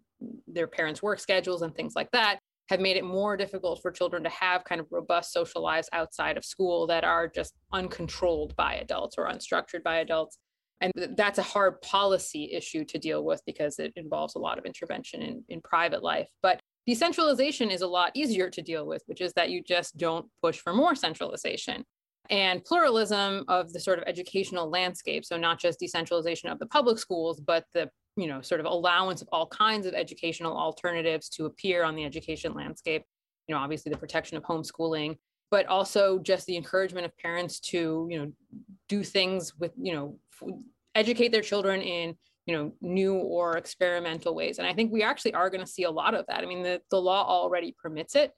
their 0.46 0.66
parents 0.66 1.02
work 1.02 1.18
schedules 1.18 1.62
and 1.62 1.74
things 1.74 1.94
like 1.94 2.10
that 2.12 2.38
have 2.70 2.80
made 2.80 2.96
it 2.96 3.04
more 3.04 3.36
difficult 3.36 3.82
for 3.82 3.90
children 3.90 4.22
to 4.22 4.30
have 4.30 4.64
kind 4.64 4.80
of 4.80 4.86
robust 4.90 5.32
social 5.32 5.62
lives 5.62 5.88
outside 5.92 6.36
of 6.36 6.44
school 6.44 6.86
that 6.86 7.04
are 7.04 7.28
just 7.28 7.52
uncontrolled 7.72 8.56
by 8.56 8.74
adults 8.76 9.16
or 9.18 9.28
unstructured 9.28 9.82
by 9.82 9.96
adults 9.96 10.38
and 10.80 10.92
that's 11.16 11.38
a 11.38 11.42
hard 11.42 11.80
policy 11.82 12.50
issue 12.52 12.84
to 12.84 12.98
deal 12.98 13.24
with 13.24 13.40
because 13.46 13.78
it 13.78 13.92
involves 13.96 14.34
a 14.34 14.38
lot 14.38 14.58
of 14.58 14.64
intervention 14.64 15.22
in, 15.22 15.44
in 15.48 15.60
private 15.60 16.02
life. 16.02 16.28
But 16.42 16.60
decentralization 16.86 17.70
is 17.70 17.82
a 17.82 17.86
lot 17.86 18.10
easier 18.14 18.50
to 18.50 18.62
deal 18.62 18.86
with, 18.86 19.02
which 19.06 19.20
is 19.20 19.32
that 19.34 19.50
you 19.50 19.62
just 19.62 19.96
don't 19.96 20.26
push 20.42 20.58
for 20.58 20.74
more 20.74 20.94
centralization. 20.94 21.84
And 22.30 22.64
pluralism 22.64 23.44
of 23.48 23.72
the 23.72 23.80
sort 23.80 23.98
of 23.98 24.04
educational 24.06 24.70
landscape. 24.70 25.24
So 25.24 25.36
not 25.36 25.60
just 25.60 25.78
decentralization 25.78 26.48
of 26.48 26.58
the 26.58 26.66
public 26.66 26.98
schools, 26.98 27.40
but 27.40 27.64
the 27.74 27.90
you 28.16 28.28
know 28.28 28.40
sort 28.40 28.60
of 28.60 28.66
allowance 28.66 29.22
of 29.22 29.28
all 29.32 29.46
kinds 29.46 29.86
of 29.86 29.94
educational 29.94 30.56
alternatives 30.56 31.28
to 31.28 31.46
appear 31.46 31.84
on 31.84 31.94
the 31.94 32.04
education 32.04 32.54
landscape 32.54 33.02
you 33.48 33.54
know 33.54 33.60
obviously 33.60 33.90
the 33.90 33.98
protection 33.98 34.36
of 34.36 34.42
homeschooling 34.44 35.16
but 35.54 35.66
also 35.66 36.18
just 36.18 36.46
the 36.46 36.56
encouragement 36.56 37.06
of 37.06 37.16
parents 37.16 37.60
to 37.60 38.08
you 38.10 38.18
know 38.18 38.32
do 38.88 39.04
things 39.04 39.54
with 39.60 39.70
you 39.80 39.92
know 39.94 40.18
educate 40.96 41.30
their 41.30 41.42
children 41.42 41.80
in 41.80 42.16
you 42.44 42.56
know 42.56 42.72
new 42.80 43.14
or 43.14 43.56
experimental 43.56 44.34
ways. 44.34 44.58
And 44.58 44.66
i 44.66 44.74
think 44.74 44.90
we 44.90 45.04
actually 45.04 45.34
are 45.34 45.50
going 45.50 45.60
to 45.60 45.72
see 45.76 45.84
a 45.84 45.90
lot 45.92 46.12
of 46.12 46.26
that. 46.26 46.42
I 46.42 46.46
mean 46.46 46.64
the, 46.64 46.80
the 46.90 47.00
law 47.00 47.24
already 47.24 47.72
permits 47.80 48.16
it. 48.16 48.32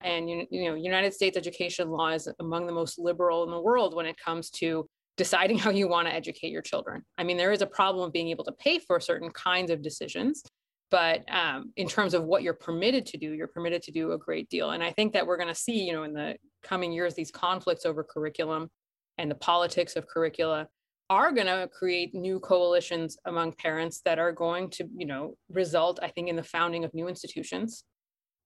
And 0.00 0.30
you, 0.30 0.46
you 0.48 0.66
know 0.68 0.76
united 0.76 1.12
states 1.12 1.36
education 1.36 1.88
law 1.88 2.10
is 2.10 2.28
among 2.38 2.68
the 2.68 2.72
most 2.80 3.00
liberal 3.00 3.42
in 3.42 3.50
the 3.50 3.60
world 3.68 3.96
when 3.96 4.06
it 4.06 4.16
comes 4.24 4.48
to 4.60 4.86
deciding 5.16 5.58
how 5.64 5.70
you 5.70 5.88
want 5.88 6.06
to 6.06 6.14
educate 6.14 6.52
your 6.52 6.62
children. 6.62 7.02
I 7.18 7.24
mean 7.24 7.36
there 7.36 7.50
is 7.50 7.62
a 7.62 7.66
problem 7.80 8.06
of 8.06 8.12
being 8.12 8.28
able 8.28 8.44
to 8.44 8.52
pay 8.52 8.78
for 8.78 9.00
certain 9.00 9.30
kinds 9.30 9.72
of 9.72 9.82
decisions 9.82 10.44
but 10.90 11.22
um, 11.32 11.72
in 11.76 11.88
terms 11.88 12.14
of 12.14 12.24
what 12.24 12.42
you're 12.42 12.54
permitted 12.54 13.06
to 13.06 13.16
do 13.16 13.32
you're 13.32 13.46
permitted 13.46 13.82
to 13.82 13.92
do 13.92 14.12
a 14.12 14.18
great 14.18 14.48
deal. 14.48 14.70
And 14.70 14.82
i 14.82 14.90
think 14.92 15.12
that 15.12 15.26
we're 15.26 15.36
going 15.36 15.48
to 15.48 15.54
see 15.54 15.82
you 15.84 15.92
know 15.92 16.04
in 16.04 16.12
the 16.12 16.36
coming 16.62 16.92
years 16.92 17.14
these 17.14 17.30
conflicts 17.30 17.86
over 17.86 18.04
curriculum 18.04 18.70
and 19.18 19.30
the 19.30 19.36
politics 19.36 19.96
of 19.96 20.06
curricula 20.06 20.68
are 21.08 21.32
going 21.32 21.48
to 21.48 21.68
create 21.76 22.14
new 22.14 22.38
coalitions 22.38 23.16
among 23.24 23.52
parents 23.52 24.00
that 24.04 24.18
are 24.18 24.32
going 24.32 24.70
to 24.70 24.88
you 24.96 25.06
know 25.06 25.34
result 25.50 25.98
i 26.02 26.08
think 26.08 26.28
in 26.28 26.36
the 26.36 26.42
founding 26.42 26.84
of 26.84 26.92
new 26.94 27.08
institutions 27.08 27.84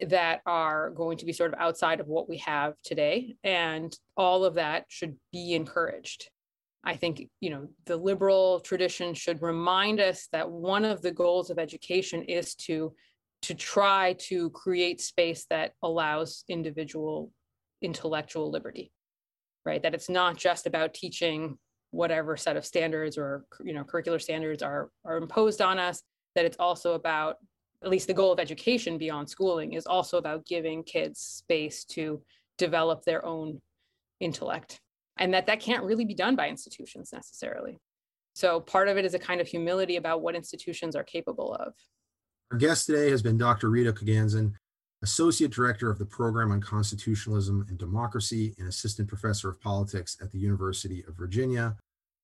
that 0.01 0.41
are 0.47 0.91
going 0.91 1.19
to 1.19 1.27
be 1.27 1.33
sort 1.33 1.53
of 1.53 1.61
outside 1.61 2.01
of 2.01 2.07
what 2.07 2.29
we 2.29 2.39
have 2.39 2.75
today. 2.83 3.37
And 3.45 3.97
all 4.17 4.45
of 4.45 4.55
that 4.55 4.85
should 4.89 5.17
be 5.33 5.55
encouraged 5.55 6.31
i 6.85 6.95
think 6.95 7.29
you 7.41 7.51
know 7.51 7.67
the 7.87 7.97
liberal 7.97 8.61
tradition 8.61 9.15
should 9.15 9.43
remind 9.43 10.01
us 10.01 10.29
that 10.33 10.51
one 10.51 10.85
of 10.85 11.03
the 11.03 11.13
goals 11.13 11.51
of 11.51 11.59
education 11.59 12.23
is 12.25 12.55
to 12.55 12.95
to 13.43 13.55
try 13.55 14.15
to 14.15 14.49
create 14.51 15.01
space 15.01 15.47
that 15.51 15.73
allows 15.83 16.45
individual 16.49 17.31
intellectual 17.83 18.51
liberty 18.51 18.91
right? 19.65 19.83
That 19.83 19.95
it's 19.95 20.09
not 20.09 20.37
just 20.37 20.67
about 20.67 20.95
teaching 20.95 21.59
whatever 21.91 22.37
set 22.37 22.57
of 22.57 22.67
standards 22.67 23.17
or 23.17 23.45
you 23.65 23.73
know 23.73 23.85
curricular 23.85 24.21
standards 24.21 24.63
are 24.63 24.91
are 25.05 25.17
imposed 25.17 25.63
on 25.63 25.79
us 25.79 26.03
that 26.35 26.45
it's 26.45 26.57
also 26.59 26.95
about 26.95 27.37
at 27.85 27.91
least 27.91 28.09
the 28.09 28.15
goal 28.15 28.33
of 28.33 28.41
education 28.41 28.99
beyond 28.99 29.31
schooling 29.31 29.75
is 29.75 29.87
also 29.87 30.19
about 30.19 30.45
giving 30.45 30.83
kids 30.83 31.21
space 31.21 31.85
to 31.85 32.21
develop 32.59 33.05
their 33.05 33.25
own 33.25 33.61
intellect 34.19 34.81
and 35.19 35.33
that 35.35 35.47
that 35.47 35.61
can't 35.61 35.85
really 35.85 36.05
be 36.05 36.15
done 36.15 36.37
by 36.37 36.49
institutions 36.49 37.11
necessarily. 37.13 37.79
So 38.35 38.61
part 38.61 38.89
of 38.89 38.97
it 38.97 39.05
is 39.05 39.15
a 39.15 39.19
kind 39.19 39.41
of 39.41 39.47
humility 39.47 39.97
about 39.97 40.23
what 40.23 40.35
institutions 40.35 40.97
are 40.97 41.05
capable 41.05 41.55
of. 41.55 41.75
Our 42.51 42.59
guest 42.59 42.87
today 42.87 43.11
has 43.11 43.23
been 43.23 43.39
Dr. 43.39 43.71
Rita 43.71 43.93
Koganzon, 43.93 44.55
Associate 45.03 45.51
Director 45.51 45.91
of 45.91 45.99
the 45.99 46.07
Program 46.07 46.51
on 46.51 46.61
Constitutionalism 46.61 47.65
and 47.69 47.79
Democracy 47.79 48.55
and 48.59 48.69
Assistant 48.69 49.09
Professor 49.09 49.49
of 49.49 49.61
Politics 49.61 50.17
at 50.21 50.33
the 50.33 50.39
University 50.39 51.05
of 51.07 51.15
Virginia. 51.15 51.77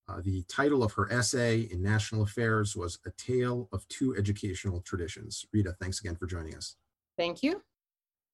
Uh, 0.09 0.20
the 0.24 0.42
title 0.48 0.83
of 0.83 0.92
her 0.92 1.12
essay 1.12 1.68
in 1.70 1.83
National 1.83 2.22
Affairs 2.22 2.74
was 2.74 2.98
A 3.07 3.11
Tale 3.12 3.68
of 3.72 3.87
Two 3.88 4.16
Educational 4.16 4.81
Traditions. 4.81 5.44
Rita, 5.53 5.74
thanks 5.81 6.00
again 6.00 6.16
for 6.16 6.26
joining 6.26 6.57
us. 6.57 6.76
Thank 7.16 7.42
you. 7.42 7.62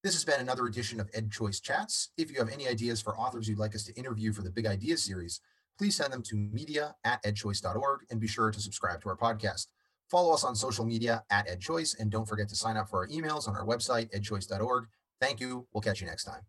This 0.07 0.14
has 0.14 0.25
been 0.25 0.38
another 0.38 0.66
edition 0.66 1.01
of 1.01 1.11
EdChoice 1.11 1.61
Chats. 1.61 2.11
If 2.16 2.31
you 2.31 2.38
have 2.38 2.49
any 2.49 2.69
ideas 2.69 3.03
for 3.03 3.19
authors 3.19 3.49
you'd 3.49 3.59
like 3.59 3.75
us 3.75 3.83
to 3.87 3.95
interview 3.95 4.33
for 4.33 4.42
the 4.42 4.53
Big 4.53 4.64
Ideas 4.64 5.03
series, 5.03 5.40
please 5.77 5.97
send 5.97 6.12
them 6.12 6.23
to 6.29 6.37
media 6.37 6.95
at 7.03 7.21
edchoice.org 7.25 8.03
and 8.09 8.21
be 8.21 8.29
sure 8.29 8.53
to 8.53 8.61
subscribe 8.61 9.03
to 9.03 9.09
our 9.09 9.16
podcast. 9.16 9.66
Follow 10.09 10.33
us 10.33 10.45
on 10.45 10.55
social 10.55 10.85
media 10.85 11.25
at 11.31 11.49
EdChoice 11.49 11.99
and 11.99 12.09
don't 12.09 12.29
forget 12.29 12.49
to 12.51 12.55
sign 12.55 12.77
up 12.77 12.88
for 12.88 13.01
our 13.01 13.09
emails 13.09 13.49
on 13.49 13.57
our 13.57 13.66
website, 13.66 14.16
edchoice.org. 14.16 14.85
Thank 15.21 15.40
you. 15.40 15.66
We'll 15.73 15.83
catch 15.83 16.01
you 16.01 16.07
next 16.07 16.23
time. 16.23 16.42